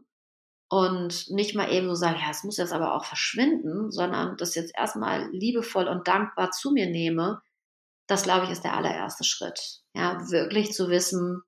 [0.73, 4.55] und nicht mal eben so sagen, ja, es muss jetzt aber auch verschwinden, sondern das
[4.55, 7.43] jetzt erstmal liebevoll und dankbar zu mir nehme,
[8.07, 9.83] das glaube ich ist der allererste Schritt.
[9.93, 11.43] Ja, wirklich zu wissen,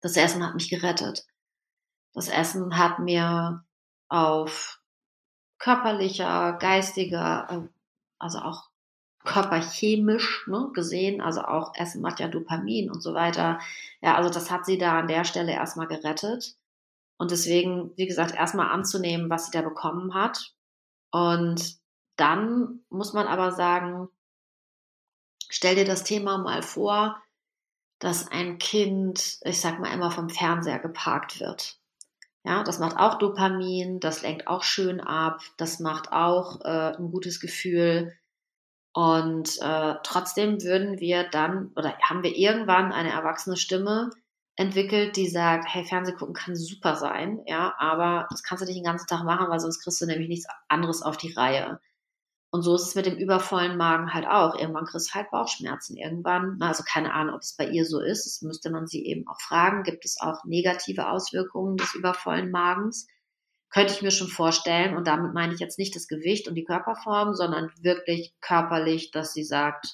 [0.00, 1.26] das Essen hat mich gerettet.
[2.14, 3.62] Das Essen hat mir
[4.08, 4.80] auf
[5.58, 7.68] körperlicher, geistiger, äh,
[8.18, 8.70] also auch
[9.22, 13.58] körperchemisch ne, gesehen, also auch Essen macht ja Dopamin und so weiter.
[14.00, 16.56] Ja, also das hat sie da an der Stelle erstmal gerettet.
[17.22, 20.56] Und deswegen, wie gesagt, erstmal anzunehmen, was sie da bekommen hat.
[21.12, 21.76] Und
[22.16, 24.08] dann muss man aber sagen,
[25.48, 27.22] stell dir das Thema mal vor,
[28.00, 31.78] dass ein Kind, ich sag mal immer vom Fernseher geparkt wird.
[32.42, 37.12] Ja, das macht auch Dopamin, das lenkt auch schön ab, das macht auch äh, ein
[37.12, 38.18] gutes Gefühl.
[38.92, 44.10] Und äh, trotzdem würden wir dann oder haben wir irgendwann eine erwachsene Stimme,
[44.56, 48.76] entwickelt, die sagt, hey, Fernseh gucken kann super sein, ja, aber das kannst du nicht
[48.76, 51.80] den ganzen Tag machen, weil sonst kriegst du nämlich nichts anderes auf die Reihe.
[52.54, 54.54] Und so ist es mit dem übervollen Magen halt auch.
[54.54, 55.96] Irgendwann kriegst du halt Bauchschmerzen.
[55.96, 58.26] Irgendwann, also keine Ahnung, ob es bei ihr so ist.
[58.26, 59.84] Das müsste man sie eben auch fragen.
[59.84, 63.08] Gibt es auch negative Auswirkungen des übervollen Magens?
[63.70, 64.94] Könnte ich mir schon vorstellen.
[64.94, 69.32] Und damit meine ich jetzt nicht das Gewicht und die Körperform, sondern wirklich körperlich, dass
[69.32, 69.86] sie sagt,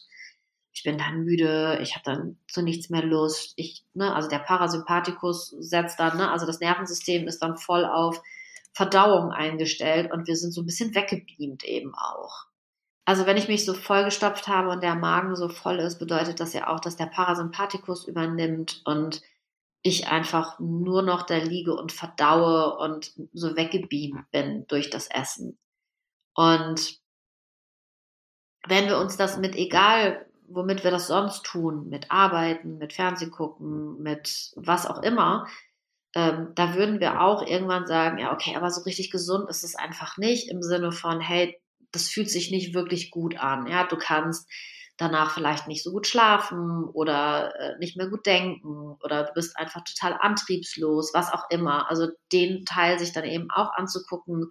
[0.79, 3.53] ich bin dann müde, ich habe dann zu nichts mehr Lust.
[3.57, 8.23] Ich, ne, also der Parasympathikus setzt dann, ne, also das Nervensystem ist dann voll auf
[8.75, 12.45] Verdauung eingestellt und wir sind so ein bisschen weggebeamt eben auch.
[13.05, 16.53] Also wenn ich mich so vollgestopft habe und der Magen so voll ist, bedeutet das
[16.53, 19.21] ja auch, dass der Parasympathikus übernimmt und
[19.83, 25.59] ich einfach nur noch da liege und verdaue und so weggebeamt bin durch das Essen.
[26.35, 27.01] Und
[28.69, 34.03] wenn wir uns das mit egal womit wir das sonst tun, mit Arbeiten, mit Fernsehgucken,
[34.03, 35.47] mit was auch immer,
[36.15, 39.75] ähm, da würden wir auch irgendwann sagen, ja, okay, aber so richtig gesund ist es
[39.75, 41.61] einfach nicht im Sinne von, hey,
[41.93, 43.67] das fühlt sich nicht wirklich gut an.
[43.67, 44.49] Ja, du kannst
[44.97, 49.57] danach vielleicht nicht so gut schlafen oder äh, nicht mehr gut denken oder du bist
[49.57, 51.89] einfach total antriebslos, was auch immer.
[51.89, 54.51] Also den Teil sich dann eben auch anzugucken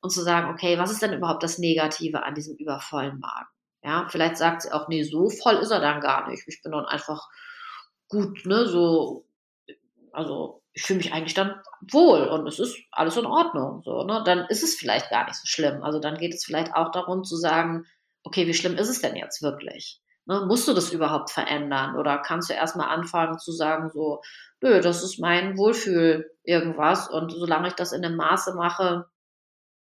[0.00, 3.48] und zu sagen, okay, was ist denn überhaupt das Negative an diesem übervollen Magen?
[3.82, 6.42] Ja, vielleicht sagt sie auch, nee, so voll ist er dann gar nicht.
[6.46, 7.28] Ich bin dann einfach
[8.08, 9.26] gut, ne, so,
[10.12, 11.60] also ich fühle mich eigentlich dann
[11.92, 15.36] wohl und es ist alles in Ordnung, so, ne, dann ist es vielleicht gar nicht
[15.36, 15.82] so schlimm.
[15.82, 17.86] Also dann geht es vielleicht auch darum zu sagen,
[18.24, 20.00] okay, wie schlimm ist es denn jetzt wirklich?
[20.26, 24.20] Ne, musst du das überhaupt verändern oder kannst du erstmal anfangen zu sagen, so,
[24.60, 29.06] nö, das ist mein Wohlfühl irgendwas und solange ich das in einem Maße mache,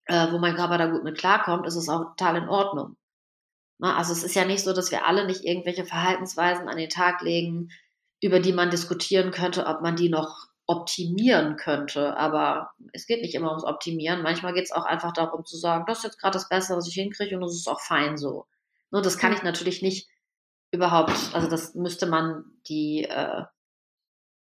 [0.05, 2.97] äh, wo mein Körper da gut mit klarkommt, ist es auch total in Ordnung.
[3.80, 6.89] Ne, also es ist ja nicht so, dass wir alle nicht irgendwelche Verhaltensweisen an den
[6.89, 7.71] Tag legen,
[8.21, 12.15] über die man diskutieren könnte, ob man die noch optimieren könnte.
[12.17, 14.21] Aber es geht nicht immer ums Optimieren.
[14.21, 16.88] Manchmal geht es auch einfach darum zu sagen, das ist jetzt gerade das Beste, was
[16.88, 18.45] ich hinkriege und das ist auch fein so.
[18.91, 20.09] Nur das kann ich natürlich nicht
[20.71, 23.43] überhaupt, also das müsste man die, äh,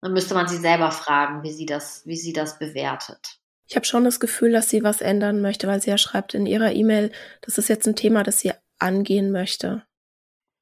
[0.02, 3.40] dann müsste man sie selber fragen, wie sie das, wie sie das bewertet.
[3.68, 6.46] Ich habe schon das Gefühl, dass sie was ändern möchte, weil sie ja schreibt in
[6.46, 7.12] ihrer E-Mail,
[7.42, 9.84] das ist jetzt ein Thema, das sie angehen möchte.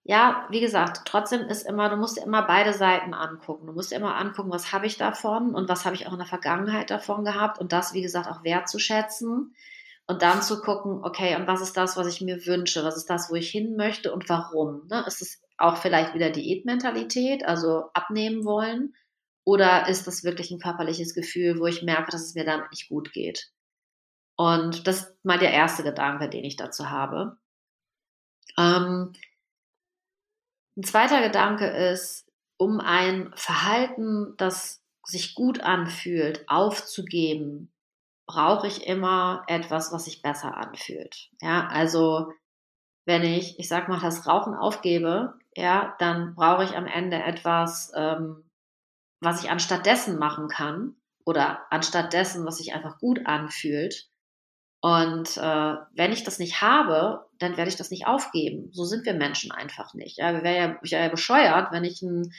[0.08, 3.66] Ja, wie gesagt, trotzdem ist immer, du musst immer beide Seiten angucken.
[3.66, 6.28] Du musst immer angucken, was habe ich davon und was habe ich auch in der
[6.28, 9.56] Vergangenheit davon gehabt und das, wie gesagt, auch wertzuschätzen
[10.08, 12.84] und dann zu gucken, okay, und was ist das, was ich mir wünsche?
[12.84, 14.86] Was ist das, wo ich hin möchte und warum?
[14.88, 15.04] Ne?
[15.08, 18.94] Ist es auch vielleicht wieder Diätmentalität, also abnehmen wollen?
[19.44, 22.90] Oder ist das wirklich ein körperliches Gefühl, wo ich merke, dass es mir damit nicht
[22.90, 23.52] gut geht?
[24.38, 27.38] Und das ist mal der erste Gedanke, den ich dazu habe.
[28.58, 29.14] Ähm,
[30.78, 32.26] ein zweiter Gedanke ist,
[32.58, 37.72] um ein Verhalten, das sich gut anfühlt, aufzugeben,
[38.28, 41.30] brauche ich immer etwas, was sich besser anfühlt.
[41.42, 42.34] Ja, also
[43.06, 47.92] wenn ich, ich sag mal, das Rauchen aufgebe, ja, dann brauche ich am Ende etwas,
[47.96, 48.50] ähm,
[49.22, 54.10] was ich anstatt dessen machen kann oder anstatt dessen, was sich einfach gut anfühlt.
[54.86, 58.70] Und äh, wenn ich das nicht habe, dann werde ich das nicht aufgeben.
[58.72, 60.20] So sind wir Menschen einfach nicht.
[60.20, 62.32] Ja, wäre ja, ich wäre ja bescheuert, wenn ich ein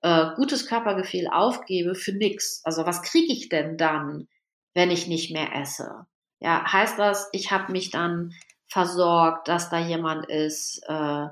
[0.00, 2.62] äh, gutes Körpergefühl aufgebe für nix.
[2.64, 4.26] Also was kriege ich denn dann,
[4.72, 6.06] wenn ich nicht mehr esse?
[6.40, 8.32] Ja, heißt das, ich habe mich dann
[8.68, 11.26] versorgt, dass da jemand ist, äh,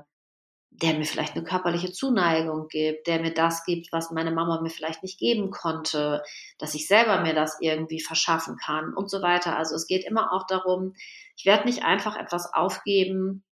[0.71, 4.69] der mir vielleicht eine körperliche Zuneigung gibt, der mir das gibt, was meine Mama mir
[4.69, 6.23] vielleicht nicht geben konnte,
[6.57, 9.57] dass ich selber mir das irgendwie verschaffen kann und so weiter.
[9.57, 10.95] Also es geht immer auch darum,
[11.35, 13.43] ich werde nicht einfach etwas aufgeben,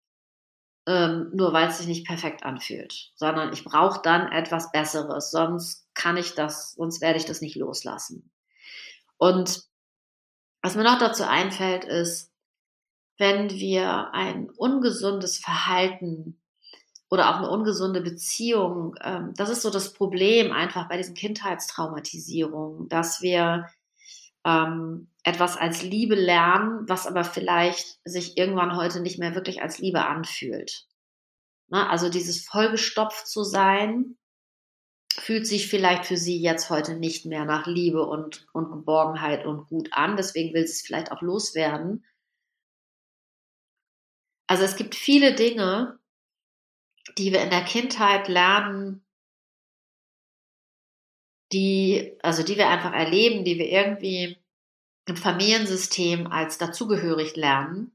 [0.88, 5.88] ähm, nur weil es sich nicht perfekt anfühlt, sondern ich brauche dann etwas Besseres, sonst
[5.94, 8.32] kann ich das, sonst werde ich das nicht loslassen.
[9.18, 9.64] Und
[10.62, 12.32] was mir noch dazu einfällt, ist,
[13.18, 16.42] wenn wir ein ungesundes Verhalten
[17.10, 18.96] oder auch eine ungesunde Beziehung.
[19.02, 23.68] Ähm, das ist so das Problem einfach bei diesen Kindheitstraumatisierungen, dass wir
[24.46, 29.80] ähm, etwas als Liebe lernen, was aber vielleicht sich irgendwann heute nicht mehr wirklich als
[29.80, 30.86] Liebe anfühlt.
[31.68, 34.18] Na, also dieses vollgestopft zu sein,
[35.20, 39.68] fühlt sich vielleicht für sie jetzt heute nicht mehr nach Liebe und, und Geborgenheit und
[39.68, 40.16] gut an.
[40.16, 42.06] Deswegen will sie es vielleicht auch loswerden.
[44.48, 45.99] Also es gibt viele Dinge,
[47.18, 49.04] die wir in der Kindheit lernen,
[51.52, 54.38] die, also die wir einfach erleben, die wir irgendwie
[55.06, 57.92] im Familiensystem als dazugehörig lernen.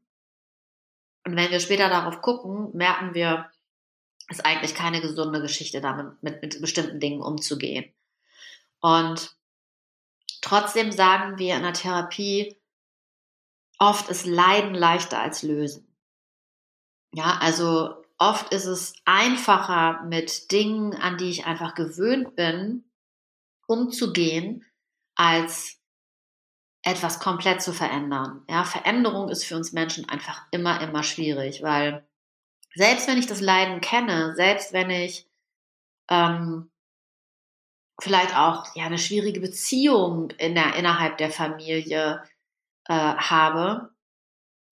[1.24, 3.50] Und wenn wir später darauf gucken, merken wir,
[4.28, 7.92] es ist eigentlich keine gesunde Geschichte, damit mit, mit bestimmten Dingen umzugehen.
[8.80, 9.36] Und
[10.40, 12.56] trotzdem sagen wir in der Therapie,
[13.78, 15.86] oft ist Leiden leichter als Lösen.
[17.12, 22.84] Ja, also oft ist es einfacher, mit Dingen, an die ich einfach gewöhnt bin,
[23.66, 24.64] umzugehen,
[25.16, 25.78] als
[26.82, 28.44] etwas komplett zu verändern.
[28.48, 32.06] Ja, Veränderung ist für uns Menschen einfach immer, immer schwierig, weil
[32.74, 35.26] selbst wenn ich das Leiden kenne, selbst wenn ich
[36.10, 36.70] ähm,
[38.00, 42.22] vielleicht auch ja eine schwierige Beziehung in der, innerhalb der Familie
[42.86, 43.93] äh, habe,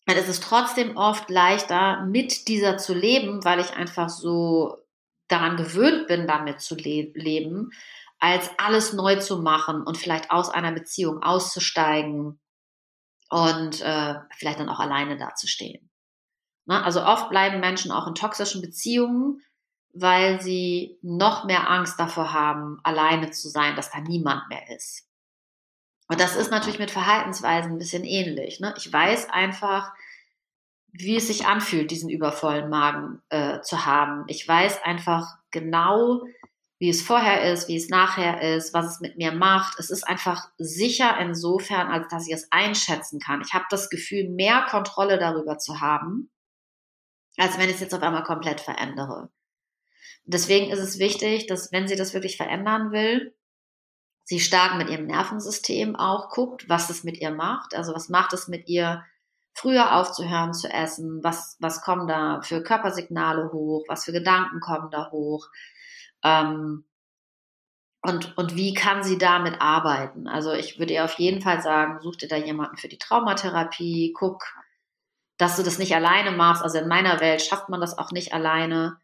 [0.06, 4.76] dann ist es trotzdem oft leichter, mit dieser zu leben, weil ich einfach so
[5.28, 7.70] daran gewöhnt bin, damit zu le leben,
[8.18, 12.40] als alles neu zu machen und vielleicht aus einer Beziehung auszusteigen
[13.30, 15.90] und äh, vielleicht dann auch alleine dazustehen.
[16.66, 16.84] Ne?
[16.84, 19.40] Also oft bleiben Menschen auch in toxischen Beziehungen,
[19.94, 25.08] weil sie noch mehr Angst davor haben, alleine zu sein, dass da niemand mehr ist.
[26.12, 28.60] Und das ist natürlich mit Verhaltensweisen ein bisschen ähnlich.
[28.60, 28.74] Ne?
[28.76, 29.94] Ich weiß einfach,
[30.92, 34.24] wie es sich anfühlt, diesen übervollen Magen äh, zu haben.
[34.26, 36.22] Ich weiß einfach genau,
[36.78, 39.78] wie es vorher ist, wie es nachher ist, was es mit mir macht.
[39.78, 43.40] Es ist einfach sicher insofern, als dass ich es einschätzen kann.
[43.40, 46.30] Ich habe das Gefühl, mehr Kontrolle darüber zu haben,
[47.38, 49.30] als wenn ich es jetzt auf einmal komplett verändere.
[50.24, 53.34] Deswegen ist es wichtig, dass wenn sie das wirklich verändern will,
[54.32, 57.74] sie stark mit ihrem Nervensystem auch guckt, was es mit ihr macht.
[57.74, 59.04] Also was macht es mit ihr,
[59.52, 61.22] früher aufzuhören zu essen?
[61.22, 63.84] Was, was kommen da für Körpersignale hoch?
[63.88, 65.48] Was für Gedanken kommen da hoch?
[66.24, 66.86] Ähm,
[68.00, 70.26] und, und wie kann sie damit arbeiten?
[70.26, 74.14] Also ich würde ihr auf jeden Fall sagen, such dir da jemanden für die Traumatherapie,
[74.18, 74.42] guck,
[75.36, 76.62] dass du das nicht alleine machst.
[76.62, 78.96] Also in meiner Welt schafft man das auch nicht alleine.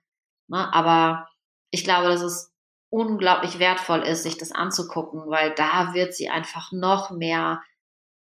[0.47, 0.73] Ne?
[0.73, 1.29] Aber
[1.71, 2.51] ich glaube, dass es
[2.91, 7.63] unglaublich wertvoll ist, sich das anzugucken, weil da wird sie einfach noch mehr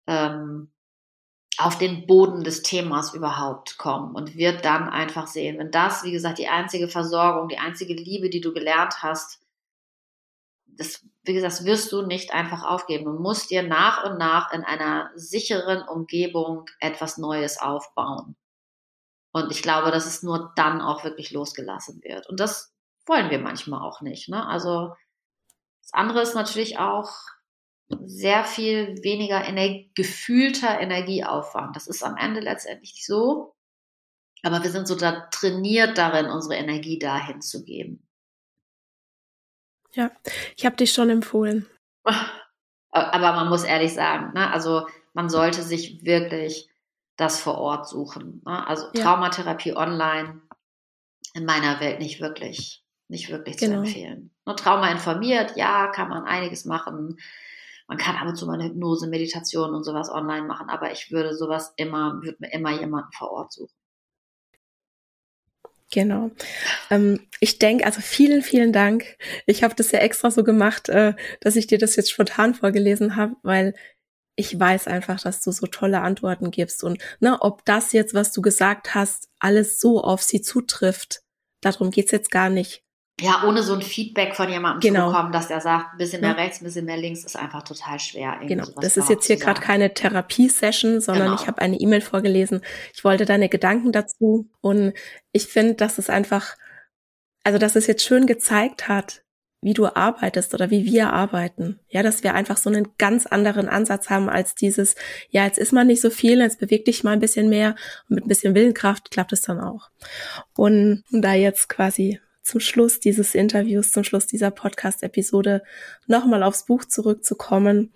[0.07, 0.73] ähm,
[1.59, 6.13] auf den Boden des Themas überhaupt kommen und wird dann einfach sehen, wenn das, wie
[6.13, 9.41] gesagt, die einzige Versorgung, die einzige Liebe, die du gelernt hast,
[10.67, 13.07] das, wie gesagt, wirst du nicht einfach aufgeben.
[13.07, 18.37] Du musst dir nach und nach in einer sicheren Umgebung etwas Neues aufbauen.
[19.33, 22.29] Und ich glaube, dass es nur dann auch wirklich losgelassen wird.
[22.29, 22.73] Und das
[23.09, 24.29] wollen wir manchmal auch nicht.
[24.29, 24.47] Ne?
[24.47, 24.95] Also
[25.83, 27.11] das andere ist natürlich auch
[27.89, 31.75] sehr viel weniger ener gefühlter Energieaufwand.
[31.75, 33.55] Das ist am Ende letztendlich so.
[34.43, 38.07] Aber wir sind so da trainiert darin, unsere Energie dahin zu geben.
[39.95, 40.11] Ja,
[40.57, 41.67] ich habe dich schon empfohlen.
[42.91, 46.71] Aber man muss ehrlich sagen, ne, also man sollte sich wirklich
[47.17, 48.43] das vor Ort suchen.
[48.47, 48.67] Ne?
[48.67, 49.03] Also ja.
[49.03, 50.41] Traumatherapie online
[51.35, 53.83] in meiner Welt nicht wirklich, nicht wirklich genau.
[53.83, 54.31] zu empfehlen.
[54.47, 57.19] Nur Trauma informiert, ja, kann man einiges machen.
[57.87, 61.11] Man kann ab und zu mal eine Hypnose, Meditation und sowas online machen, aber ich
[61.11, 63.73] würde sowas immer, würde mir immer jemanden vor Ort suchen.
[65.91, 66.31] Genau.
[66.91, 69.17] Ähm, ich denke, also vielen, vielen Dank.
[69.47, 73.17] Ich habe das ja extra so gemacht, äh, dass ich dir das jetzt spontan vorgelesen
[73.17, 73.75] habe, weil
[74.37, 76.85] ich weiß einfach, dass du so tolle Antworten gibst.
[76.85, 81.23] Und ne, ob das jetzt, was du gesagt hast, alles so auf sie zutrifft,
[81.63, 82.85] darum geht's jetzt gar nicht
[83.21, 85.07] ja, ohne so ein Feedback von jemandem genau.
[85.07, 86.37] zu bekommen, dass er sagt, ein bisschen mehr ja.
[86.37, 88.39] rechts, ein bisschen mehr links, ist einfach total schwer.
[88.47, 91.41] Genau, das ist jetzt hier gerade keine Therapiesession, sondern genau.
[91.41, 92.61] ich habe eine E-Mail vorgelesen.
[92.95, 94.93] Ich wollte deine Gedanken dazu und
[95.33, 96.57] ich finde, dass es einfach,
[97.43, 99.23] also dass es jetzt schön gezeigt hat,
[99.61, 101.81] wie du arbeitest oder wie wir arbeiten.
[101.89, 104.95] Ja, dass wir einfach so einen ganz anderen Ansatz haben als dieses,
[105.31, 107.75] ja, jetzt ist man nicht so viel, jetzt beweg dich mal ein bisschen mehr
[108.09, 109.91] und mit ein bisschen Willenkraft klappt es dann auch.
[110.55, 115.63] Und da jetzt quasi zum Schluss dieses Interviews, zum Schluss dieser Podcast-Episode
[116.07, 117.93] nochmal aufs Buch zurückzukommen.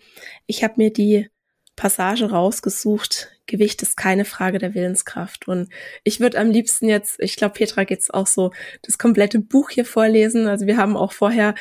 [0.46, 1.28] Ich habe mir die
[1.74, 3.28] Passage rausgesucht.
[3.46, 5.48] Gewicht ist keine Frage der Willenskraft.
[5.48, 5.70] Und
[6.04, 9.86] ich würde am liebsten jetzt, ich glaube, Petra geht's auch so, das komplette Buch hier
[9.86, 10.46] vorlesen.
[10.46, 11.54] Also wir haben auch vorher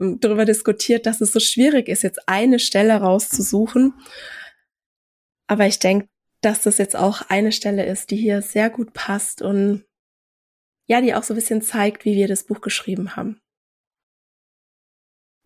[0.00, 3.94] ähm, darüber diskutiert, dass es so schwierig ist, jetzt eine Stelle rauszusuchen.
[5.46, 6.08] Aber ich denke,
[6.42, 9.84] dass das jetzt auch eine Stelle ist, die hier sehr gut passt und
[10.86, 13.40] ja, die auch so ein bisschen zeigt, wie wir das Buch geschrieben haben.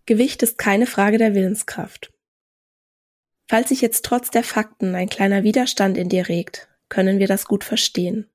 [0.07, 2.13] Gewicht ist keine Frage der Willenskraft.
[3.49, 7.47] Falls sich jetzt trotz der Fakten ein kleiner Widerstand in dir regt, können wir das
[7.47, 8.31] gut verstehen.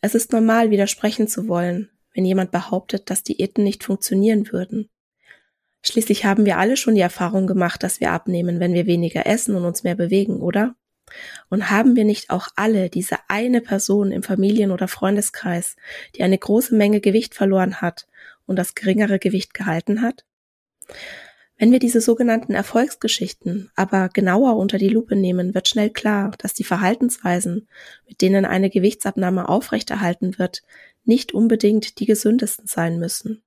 [0.00, 4.88] Es ist normal, widersprechen zu wollen, wenn jemand behauptet, dass Diäten nicht funktionieren würden.
[5.84, 9.54] Schließlich haben wir alle schon die Erfahrung gemacht, dass wir abnehmen, wenn wir weniger essen
[9.54, 10.74] und uns mehr bewegen, oder?
[11.48, 15.76] Und haben wir nicht auch alle diese eine Person im Familien- oder Freundeskreis,
[16.14, 18.06] die eine große Menge Gewicht verloren hat
[18.46, 20.24] und das geringere Gewicht gehalten hat?
[21.58, 26.52] Wenn wir diese sogenannten Erfolgsgeschichten aber genauer unter die Lupe nehmen, wird schnell klar, dass
[26.52, 27.66] die Verhaltensweisen,
[28.06, 30.62] mit denen eine Gewichtsabnahme aufrechterhalten wird,
[31.04, 33.42] nicht unbedingt die gesündesten sein müssen.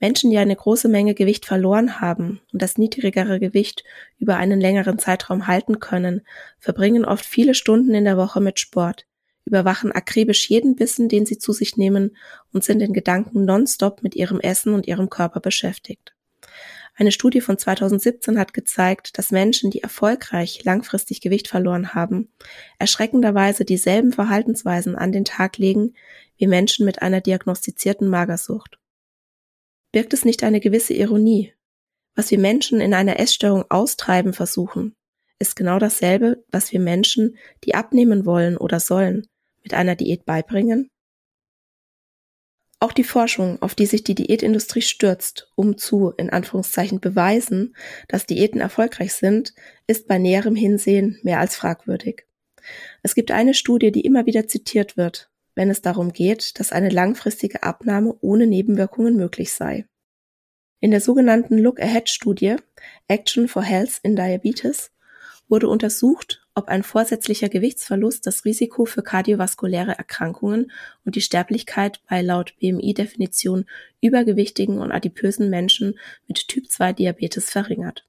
[0.00, 3.84] Menschen, die eine große Menge Gewicht verloren haben und das niedrigere Gewicht
[4.18, 6.22] über einen längeren Zeitraum halten können,
[6.58, 9.06] verbringen oft viele Stunden in der Woche mit Sport,
[9.44, 12.16] überwachen akribisch jeden Bissen, den sie zu sich nehmen
[12.52, 16.14] und sind in Gedanken nonstop mit ihrem Essen und ihrem Körper beschäftigt.
[16.96, 22.28] Eine Studie von 2017 hat gezeigt, dass Menschen, die erfolgreich langfristig Gewicht verloren haben,
[22.78, 25.94] erschreckenderweise dieselben Verhaltensweisen an den Tag legen
[26.36, 28.78] wie Menschen mit einer diagnostizierten Magersucht
[29.94, 31.54] birgt es nicht eine gewisse Ironie?
[32.16, 34.96] Was wir Menschen in einer Essstörung austreiben versuchen,
[35.38, 39.28] ist genau dasselbe, was wir Menschen, die abnehmen wollen oder sollen,
[39.62, 40.90] mit einer Diät beibringen?
[42.80, 47.76] Auch die Forschung, auf die sich die Diätindustrie stürzt, um zu, in Anführungszeichen, beweisen,
[48.08, 49.54] dass Diäten erfolgreich sind,
[49.86, 52.26] ist bei näherem Hinsehen mehr als fragwürdig.
[53.04, 56.90] Es gibt eine Studie, die immer wieder zitiert wird, wenn es darum geht, dass eine
[56.90, 59.86] langfristige Abnahme ohne Nebenwirkungen möglich sei.
[60.80, 62.56] In der sogenannten Look-Ahead-Studie
[63.08, 64.90] Action for Health in Diabetes
[65.48, 70.70] wurde untersucht, ob ein vorsätzlicher Gewichtsverlust das Risiko für kardiovaskuläre Erkrankungen
[71.04, 73.66] und die Sterblichkeit bei laut BMI-Definition
[74.00, 75.98] übergewichtigen und adipösen Menschen
[76.28, 78.06] mit Typ-2-Diabetes verringert.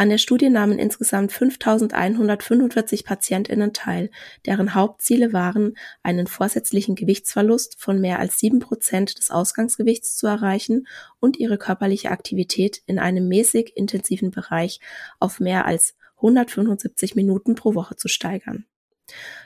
[0.00, 4.10] An der Studie nahmen insgesamt 5.145 PatientInnen teil,
[4.46, 10.86] deren Hauptziele waren, einen vorsätzlichen Gewichtsverlust von mehr als sieben Prozent des Ausgangsgewichts zu erreichen
[11.18, 14.80] und ihre körperliche Aktivität in einem mäßig intensiven Bereich
[15.18, 18.64] auf mehr als 175 Minuten pro Woche zu steigern.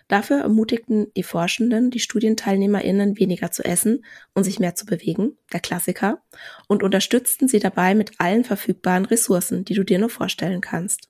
[0.08, 4.04] Dafür ermutigten die Forschenden die StudienteilnehmerInnen weniger zu essen
[4.34, 6.22] und sich mehr zu bewegen, der Klassiker,
[6.68, 11.08] und unterstützten sie dabei mit allen verfügbaren Ressourcen, die du dir nur vorstellen kannst.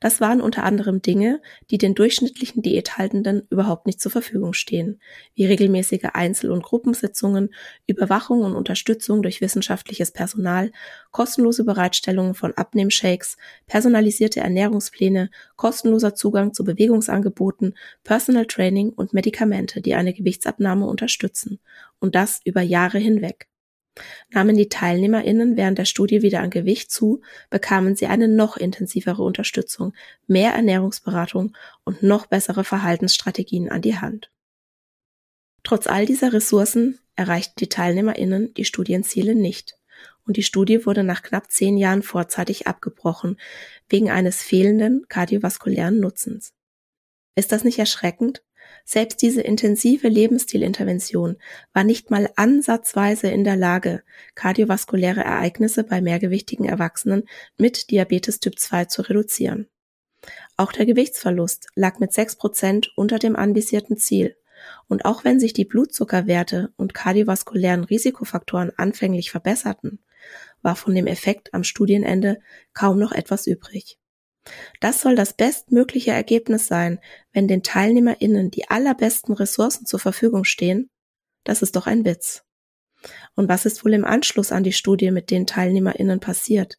[0.00, 5.00] Das waren unter anderem Dinge, die den durchschnittlichen Diäthaltenden überhaupt nicht zur Verfügung stehen,
[5.34, 7.54] wie regelmäßige Einzel- und Gruppensitzungen,
[7.86, 10.72] Überwachung und Unterstützung durch wissenschaftliches Personal,
[11.10, 19.94] kostenlose Bereitstellung von Abnehmshakes, personalisierte Ernährungspläne, kostenloser Zugang zu Bewegungsangeboten, Personal Training und Medikamente, die
[19.94, 21.60] eine Gewichtsabnahme unterstützen.
[22.00, 23.51] Und das über Jahre hinweg.
[24.30, 27.20] Nahmen die TeilnehmerInnen während der Studie wieder an Gewicht zu,
[27.50, 29.94] bekamen sie eine noch intensivere Unterstützung,
[30.26, 34.30] mehr Ernährungsberatung und noch bessere Verhaltensstrategien an die Hand.
[35.62, 39.78] Trotz all dieser Ressourcen erreichten die TeilnehmerInnen die Studienziele nicht.
[40.24, 43.38] Und die Studie wurde nach knapp zehn Jahren vorzeitig abgebrochen,
[43.88, 46.54] wegen eines fehlenden kardiovaskulären Nutzens.
[47.34, 48.42] Ist das nicht erschreckend?
[48.84, 51.36] Selbst diese intensive Lebensstilintervention
[51.72, 54.02] war nicht mal ansatzweise in der Lage,
[54.34, 57.24] kardiovaskuläre Ereignisse bei mehrgewichtigen Erwachsenen
[57.56, 59.68] mit Diabetes Typ 2 zu reduzieren.
[60.56, 64.36] Auch der Gewichtsverlust lag mit 6 Prozent unter dem anvisierten Ziel.
[64.88, 69.98] Und auch wenn sich die Blutzuckerwerte und kardiovaskulären Risikofaktoren anfänglich verbesserten,
[70.62, 72.40] war von dem Effekt am Studienende
[72.72, 73.98] kaum noch etwas übrig.
[74.80, 77.00] Das soll das bestmögliche Ergebnis sein,
[77.32, 80.90] wenn den TeilnehmerInnen die allerbesten Ressourcen zur Verfügung stehen?
[81.44, 82.44] Das ist doch ein Witz.
[83.34, 86.78] Und was ist wohl im Anschluss an die Studie mit den TeilnehmerInnen passiert,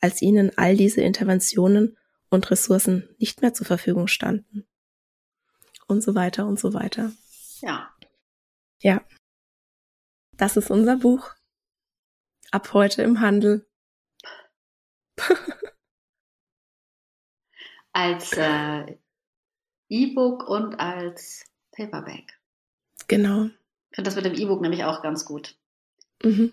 [0.00, 1.96] als ihnen all diese Interventionen
[2.28, 4.66] und Ressourcen nicht mehr zur Verfügung standen?
[5.86, 7.12] Und so weiter und so weiter.
[7.60, 7.94] Ja.
[8.80, 9.04] Ja.
[10.36, 11.30] Das ist unser Buch.
[12.50, 13.66] Ab heute im Handel.
[17.92, 18.96] als äh,
[19.88, 22.38] E-Book und als Paperback.
[23.08, 23.46] Genau.
[23.90, 25.56] Ich finde das mit dem E-Book nämlich auch ganz gut.
[26.22, 26.52] Mhm.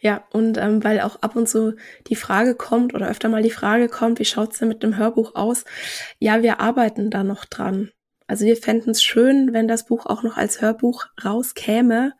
[0.00, 3.50] Ja, und ähm, weil auch ab und zu die Frage kommt oder öfter mal die
[3.50, 5.64] Frage kommt, wie schaut's denn mit dem Hörbuch aus?
[6.18, 7.90] Ja, wir arbeiten da noch dran.
[8.26, 12.14] Also wir fänden es schön, wenn das Buch auch noch als Hörbuch rauskäme,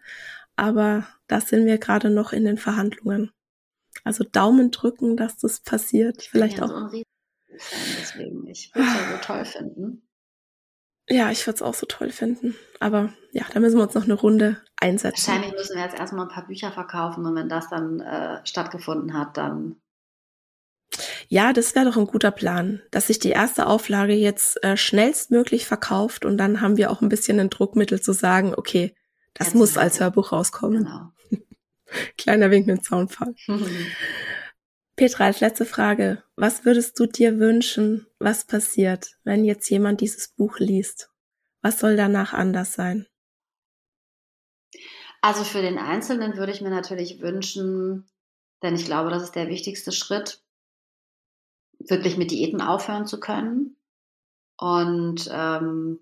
[0.57, 3.31] aber da sind wir gerade noch in den Verhandlungen.
[4.05, 6.23] Also Daumen drücken, dass das passiert.
[6.23, 6.91] Vielleicht ja, auch.
[6.91, 7.03] So
[7.61, 8.47] sein, deswegen.
[8.47, 10.09] Ich würde es ja so toll finden.
[11.11, 12.55] Ja, ich würde es auch so toll finden.
[12.81, 15.27] Aber ja, da müssen wir uns noch eine Runde einsetzen.
[15.27, 19.15] Wahrscheinlich müssen wir jetzt erstmal ein paar Bücher verkaufen und wenn das dann äh, stattgefunden
[19.15, 19.77] hat, dann.
[21.29, 25.67] Ja, das wäre doch ein guter Plan, dass sich die erste Auflage jetzt äh, schnellstmöglich
[25.67, 28.95] verkauft und dann haben wir auch ein bisschen ein Druckmittel zu sagen, okay,
[29.35, 30.85] das jetzt muss als Hörbuch rauskommen.
[30.85, 31.13] Genau.
[32.19, 33.35] Kleiner Wink mit Zaunfall.
[34.99, 36.25] Petra, als letzte Frage.
[36.35, 41.11] Was würdest du dir wünschen, was passiert, wenn jetzt jemand dieses Buch liest?
[41.63, 43.07] Was soll danach anders sein?
[45.21, 48.11] Also für den Einzelnen würde ich mir natürlich wünschen,
[48.65, 50.43] denn ich glaube, das ist der wichtigste Schritt,
[51.79, 53.77] wirklich mit Diäten aufhören zu können
[54.57, 56.01] und ähm,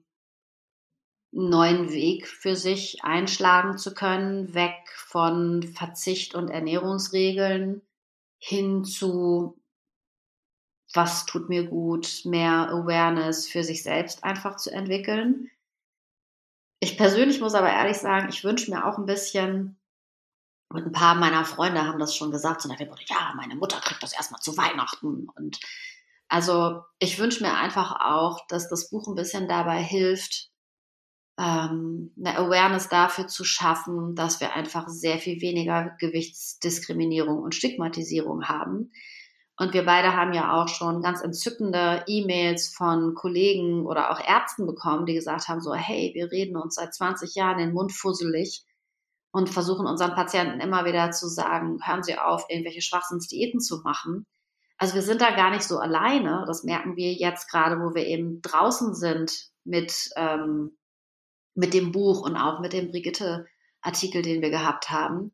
[1.34, 7.82] einen neuen Weg für sich einschlagen zu können, weg von Verzicht und Ernährungsregeln
[8.39, 9.61] hin zu,
[10.93, 15.51] was tut mir gut, mehr Awareness für sich selbst einfach zu entwickeln.
[16.80, 19.78] Ich persönlich muss aber ehrlich sagen, ich wünsche mir auch ein bisschen,
[20.68, 23.55] und ein paar meiner Freunde haben das schon gesagt, so nach dem Motto, ja, meine
[23.55, 25.28] Mutter kriegt das erstmal zu Weihnachten.
[25.28, 25.59] Und
[26.28, 30.51] also ich wünsche mir einfach auch, dass das Buch ein bisschen dabei hilft,
[31.39, 38.49] ähm, eine Awareness dafür zu schaffen, dass wir einfach sehr viel weniger Gewichtsdiskriminierung und Stigmatisierung
[38.49, 38.93] haben.
[39.59, 44.66] Und wir beide haben ja auch schon ganz entzückende E-Mails von Kollegen oder auch Ärzten
[44.66, 48.64] bekommen, die gesagt haben, so, hey, wir reden uns seit 20 Jahren den Mund fusselig
[49.32, 54.26] und versuchen unseren Patienten immer wieder zu sagen, hören Sie auf, irgendwelche Schwachsinnsdiäten zu machen.
[54.78, 56.45] Also wir sind da gar nicht so alleine.
[56.47, 60.76] Das merken wir jetzt gerade, wo wir eben draußen sind mit ähm,
[61.57, 65.32] mit dem Buch und auch mit dem Brigitte-Artikel, den wir gehabt haben.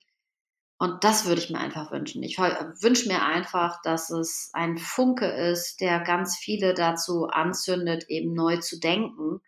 [0.78, 2.22] Und das würde ich mir einfach wünschen.
[2.22, 8.34] Ich wünsche mir einfach, dass es ein Funke ist, der ganz viele dazu anzündet, eben
[8.34, 9.40] neu zu denken.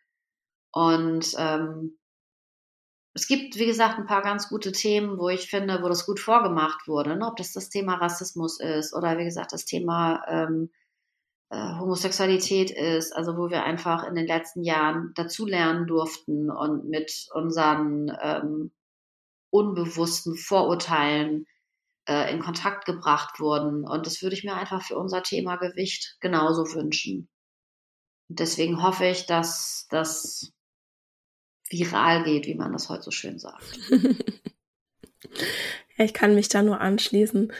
[0.70, 1.98] Und ähm,
[3.14, 6.20] es gibt, wie gesagt, ein paar ganz gute Themen, wo ich finde, wo das gut
[6.20, 7.16] vorgemacht wurde.
[7.16, 7.26] Ne?
[7.26, 10.70] Ob das das Thema Rassismus ist oder wie gesagt das Thema ähm,
[11.54, 17.28] äh, Homosexualität ist, also wo wir einfach in den letzten Jahren dazulernen durften und mit
[17.32, 18.72] unseren ähm,
[19.50, 21.46] unbewussten Vorurteilen
[22.08, 23.86] äh, in Kontakt gebracht wurden.
[23.86, 27.28] Und das würde ich mir einfach für unser Thema Gewicht genauso wünschen.
[28.28, 30.52] Und deswegen hoffe ich, dass das
[31.70, 33.78] viral geht, wie man das heute so schön sagt.
[35.98, 37.52] ich kann mich da nur anschließen.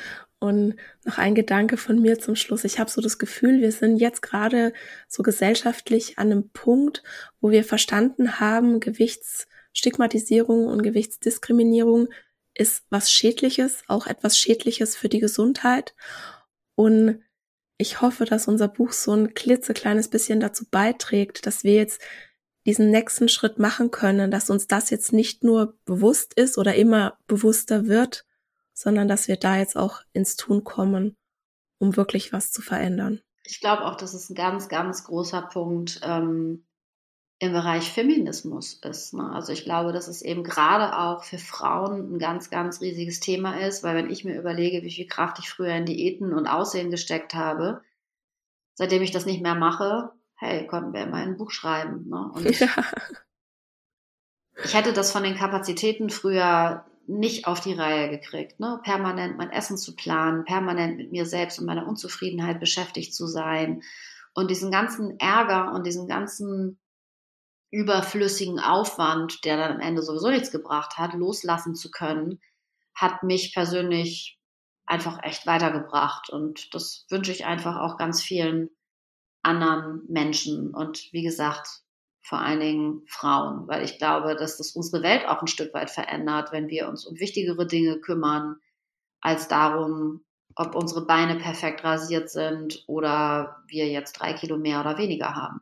[0.45, 0.77] Und
[1.07, 2.65] noch ein Gedanke von mir zum Schluss.
[2.65, 4.75] Ich habe so das Gefühl, wir sind jetzt gerade
[5.09, 7.03] so gesellschaftlich an einem Punkt,
[7.41, 12.09] wo wir verstanden haben, Gewichtsstigmatisierung und Gewichtsdiskriminierung
[12.53, 15.95] ist was Schädliches, auch etwas Schädliches für die Gesundheit.
[16.75, 17.23] Und
[17.79, 22.03] ich hoffe, dass unser Buch so ein klitzekleines bisschen dazu beiträgt, dass wir jetzt
[22.67, 27.17] diesen nächsten Schritt machen können, dass uns das jetzt nicht nur bewusst ist oder immer
[27.29, 28.27] bewusster wird,
[28.75, 31.17] sondern dass wir da jetzt auch ins Tun kommen,
[31.79, 33.21] um wirklich was zu verändern.
[33.45, 36.67] Ich glaube auch, dass es ein ganz, ganz großer Punkt ähm,
[37.39, 39.15] im Bereich Feminismus ist.
[39.15, 39.31] Ne?
[39.33, 43.61] Also ich glaube, dass es eben gerade auch für Frauen ein ganz, ganz riesiges Thema
[43.61, 46.91] ist, weil wenn ich mir überlege, wie viel Kraft ich früher in Diäten und Aussehen
[46.91, 47.83] gesteckt habe,
[48.75, 52.09] seitdem ich das nicht mehr mache, hey, konnten wir immer ein Buch schreiben.
[52.09, 52.31] Ne?
[52.35, 52.69] Und ja.
[54.65, 58.81] ich hätte das von den Kapazitäten früher nicht auf die Reihe gekriegt, ne?
[58.83, 63.83] permanent mein Essen zu planen, permanent mit mir selbst und meiner Unzufriedenheit beschäftigt zu sein
[64.35, 66.79] und diesen ganzen Ärger und diesen ganzen
[67.71, 72.41] überflüssigen Aufwand, der dann am Ende sowieso nichts gebracht hat, loslassen zu können,
[72.95, 74.39] hat mich persönlich
[74.87, 78.71] einfach echt weitergebracht und das wünsche ich einfach auch ganz vielen
[79.43, 81.84] anderen Menschen und wie gesagt,
[82.25, 85.91] vor allen Dingen Frauen, weil ich glaube, dass das unsere Welt auch ein Stück weit
[85.91, 88.57] verändert, wenn wir uns um wichtigere Dinge kümmern,
[89.21, 90.25] als darum,
[90.57, 95.61] ob unsere Beine perfekt rasiert sind oder wir jetzt drei Kilo mehr oder weniger haben.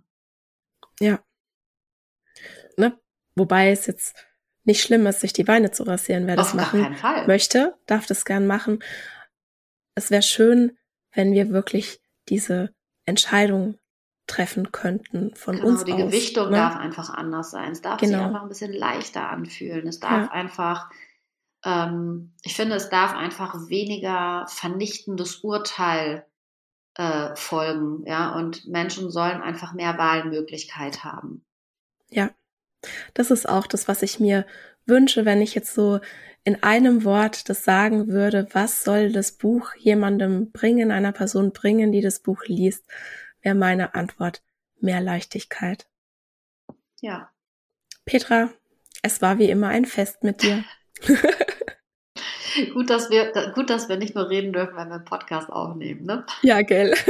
[1.00, 1.18] Ja.
[2.76, 2.96] Ne?
[3.34, 4.14] Wobei es jetzt
[4.64, 6.28] nicht schlimm ist, sich die Beine zu rasieren.
[6.28, 6.96] Wer das machen
[7.26, 8.84] möchte, darf das gern machen.
[9.96, 10.78] Es wäre schön,
[11.12, 12.72] wenn wir wirklich diese
[13.04, 13.78] Entscheidung
[14.32, 15.98] treffen könnten von genau, uns die aus.
[15.98, 16.56] Die Gewichtung ne?
[16.56, 17.72] darf einfach anders sein.
[17.72, 18.18] Es darf genau.
[18.18, 19.86] sich einfach ein bisschen leichter anfühlen.
[19.86, 20.30] Es darf ja.
[20.30, 20.90] einfach,
[21.64, 26.24] ähm, ich finde, es darf einfach weniger vernichtendes Urteil
[26.94, 28.04] äh, folgen.
[28.06, 31.44] Ja, und Menschen sollen einfach mehr Wahlmöglichkeit haben.
[32.08, 32.30] Ja,
[33.12, 34.46] das ist auch das, was ich mir
[34.86, 36.00] wünsche, wenn ich jetzt so
[36.44, 41.92] in einem Wort das sagen würde, was soll das Buch jemandem bringen, einer Person bringen,
[41.92, 42.84] die das Buch liest
[43.42, 44.42] wäre meine Antwort
[44.80, 45.86] mehr Leichtigkeit.
[47.00, 47.30] Ja.
[48.04, 48.50] Petra,
[49.02, 50.64] es war wie immer ein Fest mit dir.
[52.72, 56.04] gut, dass wir, gut, dass wir nicht nur reden dürfen, wenn wir einen Podcast aufnehmen,
[56.04, 56.24] ne?
[56.42, 56.94] Ja, gell.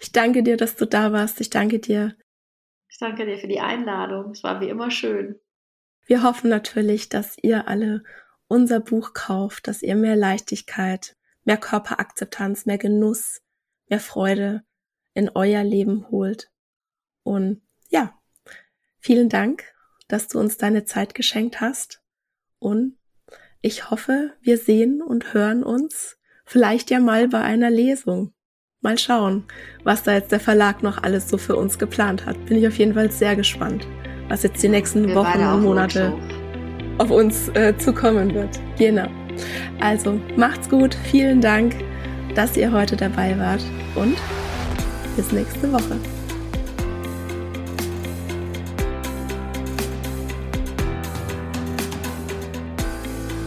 [0.00, 1.40] Ich danke dir, dass du da warst.
[1.40, 2.16] Ich danke dir.
[2.88, 4.30] Ich danke dir für die Einladung.
[4.30, 5.38] Es war wie immer schön.
[6.06, 8.02] Wir hoffen natürlich, dass ihr alle
[8.48, 13.42] unser Buch kauft, dass ihr mehr Leichtigkeit, mehr Körperakzeptanz, mehr Genuss,
[13.88, 14.64] mehr Freude
[15.14, 16.50] in euer Leben holt.
[17.22, 18.18] Und ja,
[18.98, 19.64] vielen Dank,
[20.08, 22.02] dass du uns deine Zeit geschenkt hast.
[22.58, 22.96] Und
[23.62, 28.32] ich hoffe, wir sehen und hören uns vielleicht ja mal bei einer Lesung.
[28.80, 29.44] Mal schauen,
[29.84, 32.46] was da jetzt der Verlag noch alles so für uns geplant hat.
[32.46, 33.86] Bin ich auf jeden Fall sehr gespannt,
[34.28, 36.14] was jetzt die nächsten wir Wochen und Monate
[36.96, 38.58] auf uns äh, zukommen wird.
[38.78, 39.08] Genau.
[39.80, 41.74] Also macht's gut, vielen Dank,
[42.34, 43.62] dass ihr heute dabei wart
[43.94, 44.16] und
[45.16, 45.96] bis nächste Woche.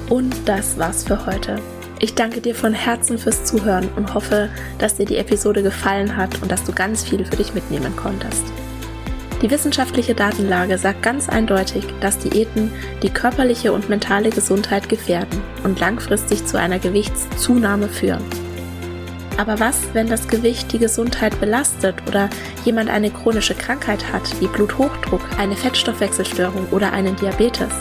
[0.09, 1.55] Und das war's für heute.
[1.99, 6.41] Ich danke dir von Herzen fürs Zuhören und hoffe, dass dir die Episode gefallen hat
[6.41, 8.43] und dass du ganz viel für dich mitnehmen konntest.
[9.41, 15.80] Die wissenschaftliche Datenlage sagt ganz eindeutig, dass Diäten die körperliche und mentale Gesundheit gefährden und
[15.80, 18.24] langfristig zu einer Gewichtszunahme führen.
[19.38, 22.29] Aber was, wenn das Gewicht die Gesundheit belastet oder
[22.65, 27.73] jemand eine chronische Krankheit hat, wie Bluthochdruck, eine Fettstoffwechselstörung oder einen Diabetes?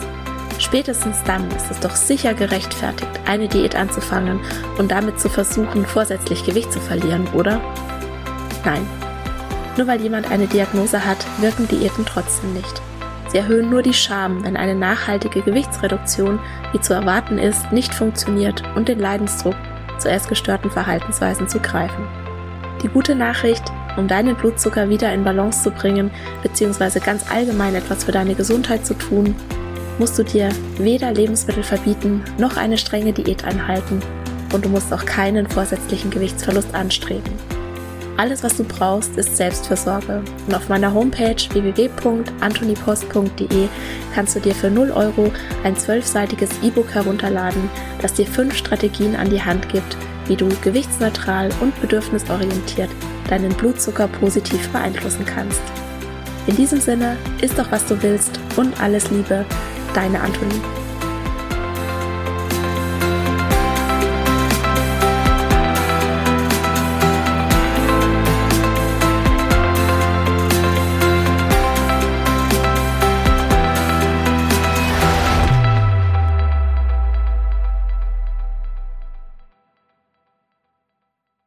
[0.59, 4.41] Spätestens dann ist es doch sicher gerechtfertigt, eine Diät anzufangen
[4.79, 7.61] und damit zu versuchen, vorsätzlich Gewicht zu verlieren, oder?
[8.65, 8.87] Nein.
[9.77, 12.83] Nur weil jemand eine Diagnose hat, wirken Diäten trotzdem nicht.
[13.29, 16.39] Sie erhöhen nur die Scham, wenn eine nachhaltige Gewichtsreduktion,
[16.73, 19.57] wie zu erwarten ist, nicht funktioniert und den Leidensdruck
[20.03, 22.07] zu essgestörten Verhaltensweisen zu greifen.
[22.83, 23.63] Die gute Nachricht,
[23.97, 26.11] um deinen Blutzucker wieder in Balance zu bringen,
[26.43, 29.35] beziehungsweise ganz allgemein etwas für deine Gesundheit zu tun,
[29.99, 30.49] musst du dir
[30.79, 34.01] weder Lebensmittel verbieten noch eine strenge Diät einhalten
[34.53, 37.52] und du musst auch keinen vorsätzlichen Gewichtsverlust anstreben.
[38.17, 40.23] Alles, was du brauchst, ist Selbstfürsorge.
[40.47, 43.69] Und auf meiner Homepage www.antonipost.de
[44.15, 45.33] kannst du dir für 0 Euro
[45.65, 49.97] ein zwölfseitiges E-Book herunterladen, das dir fünf Strategien an die Hand gibt,
[50.27, 52.91] wie du gewichtsneutral und bedürfnisorientiert
[53.29, 55.63] deinen Blutzucker positiv beeinflussen kannst.
[56.47, 59.47] In diesem Sinne, isst doch was du willst und alles Liebe,
[59.95, 60.61] deine Antonie.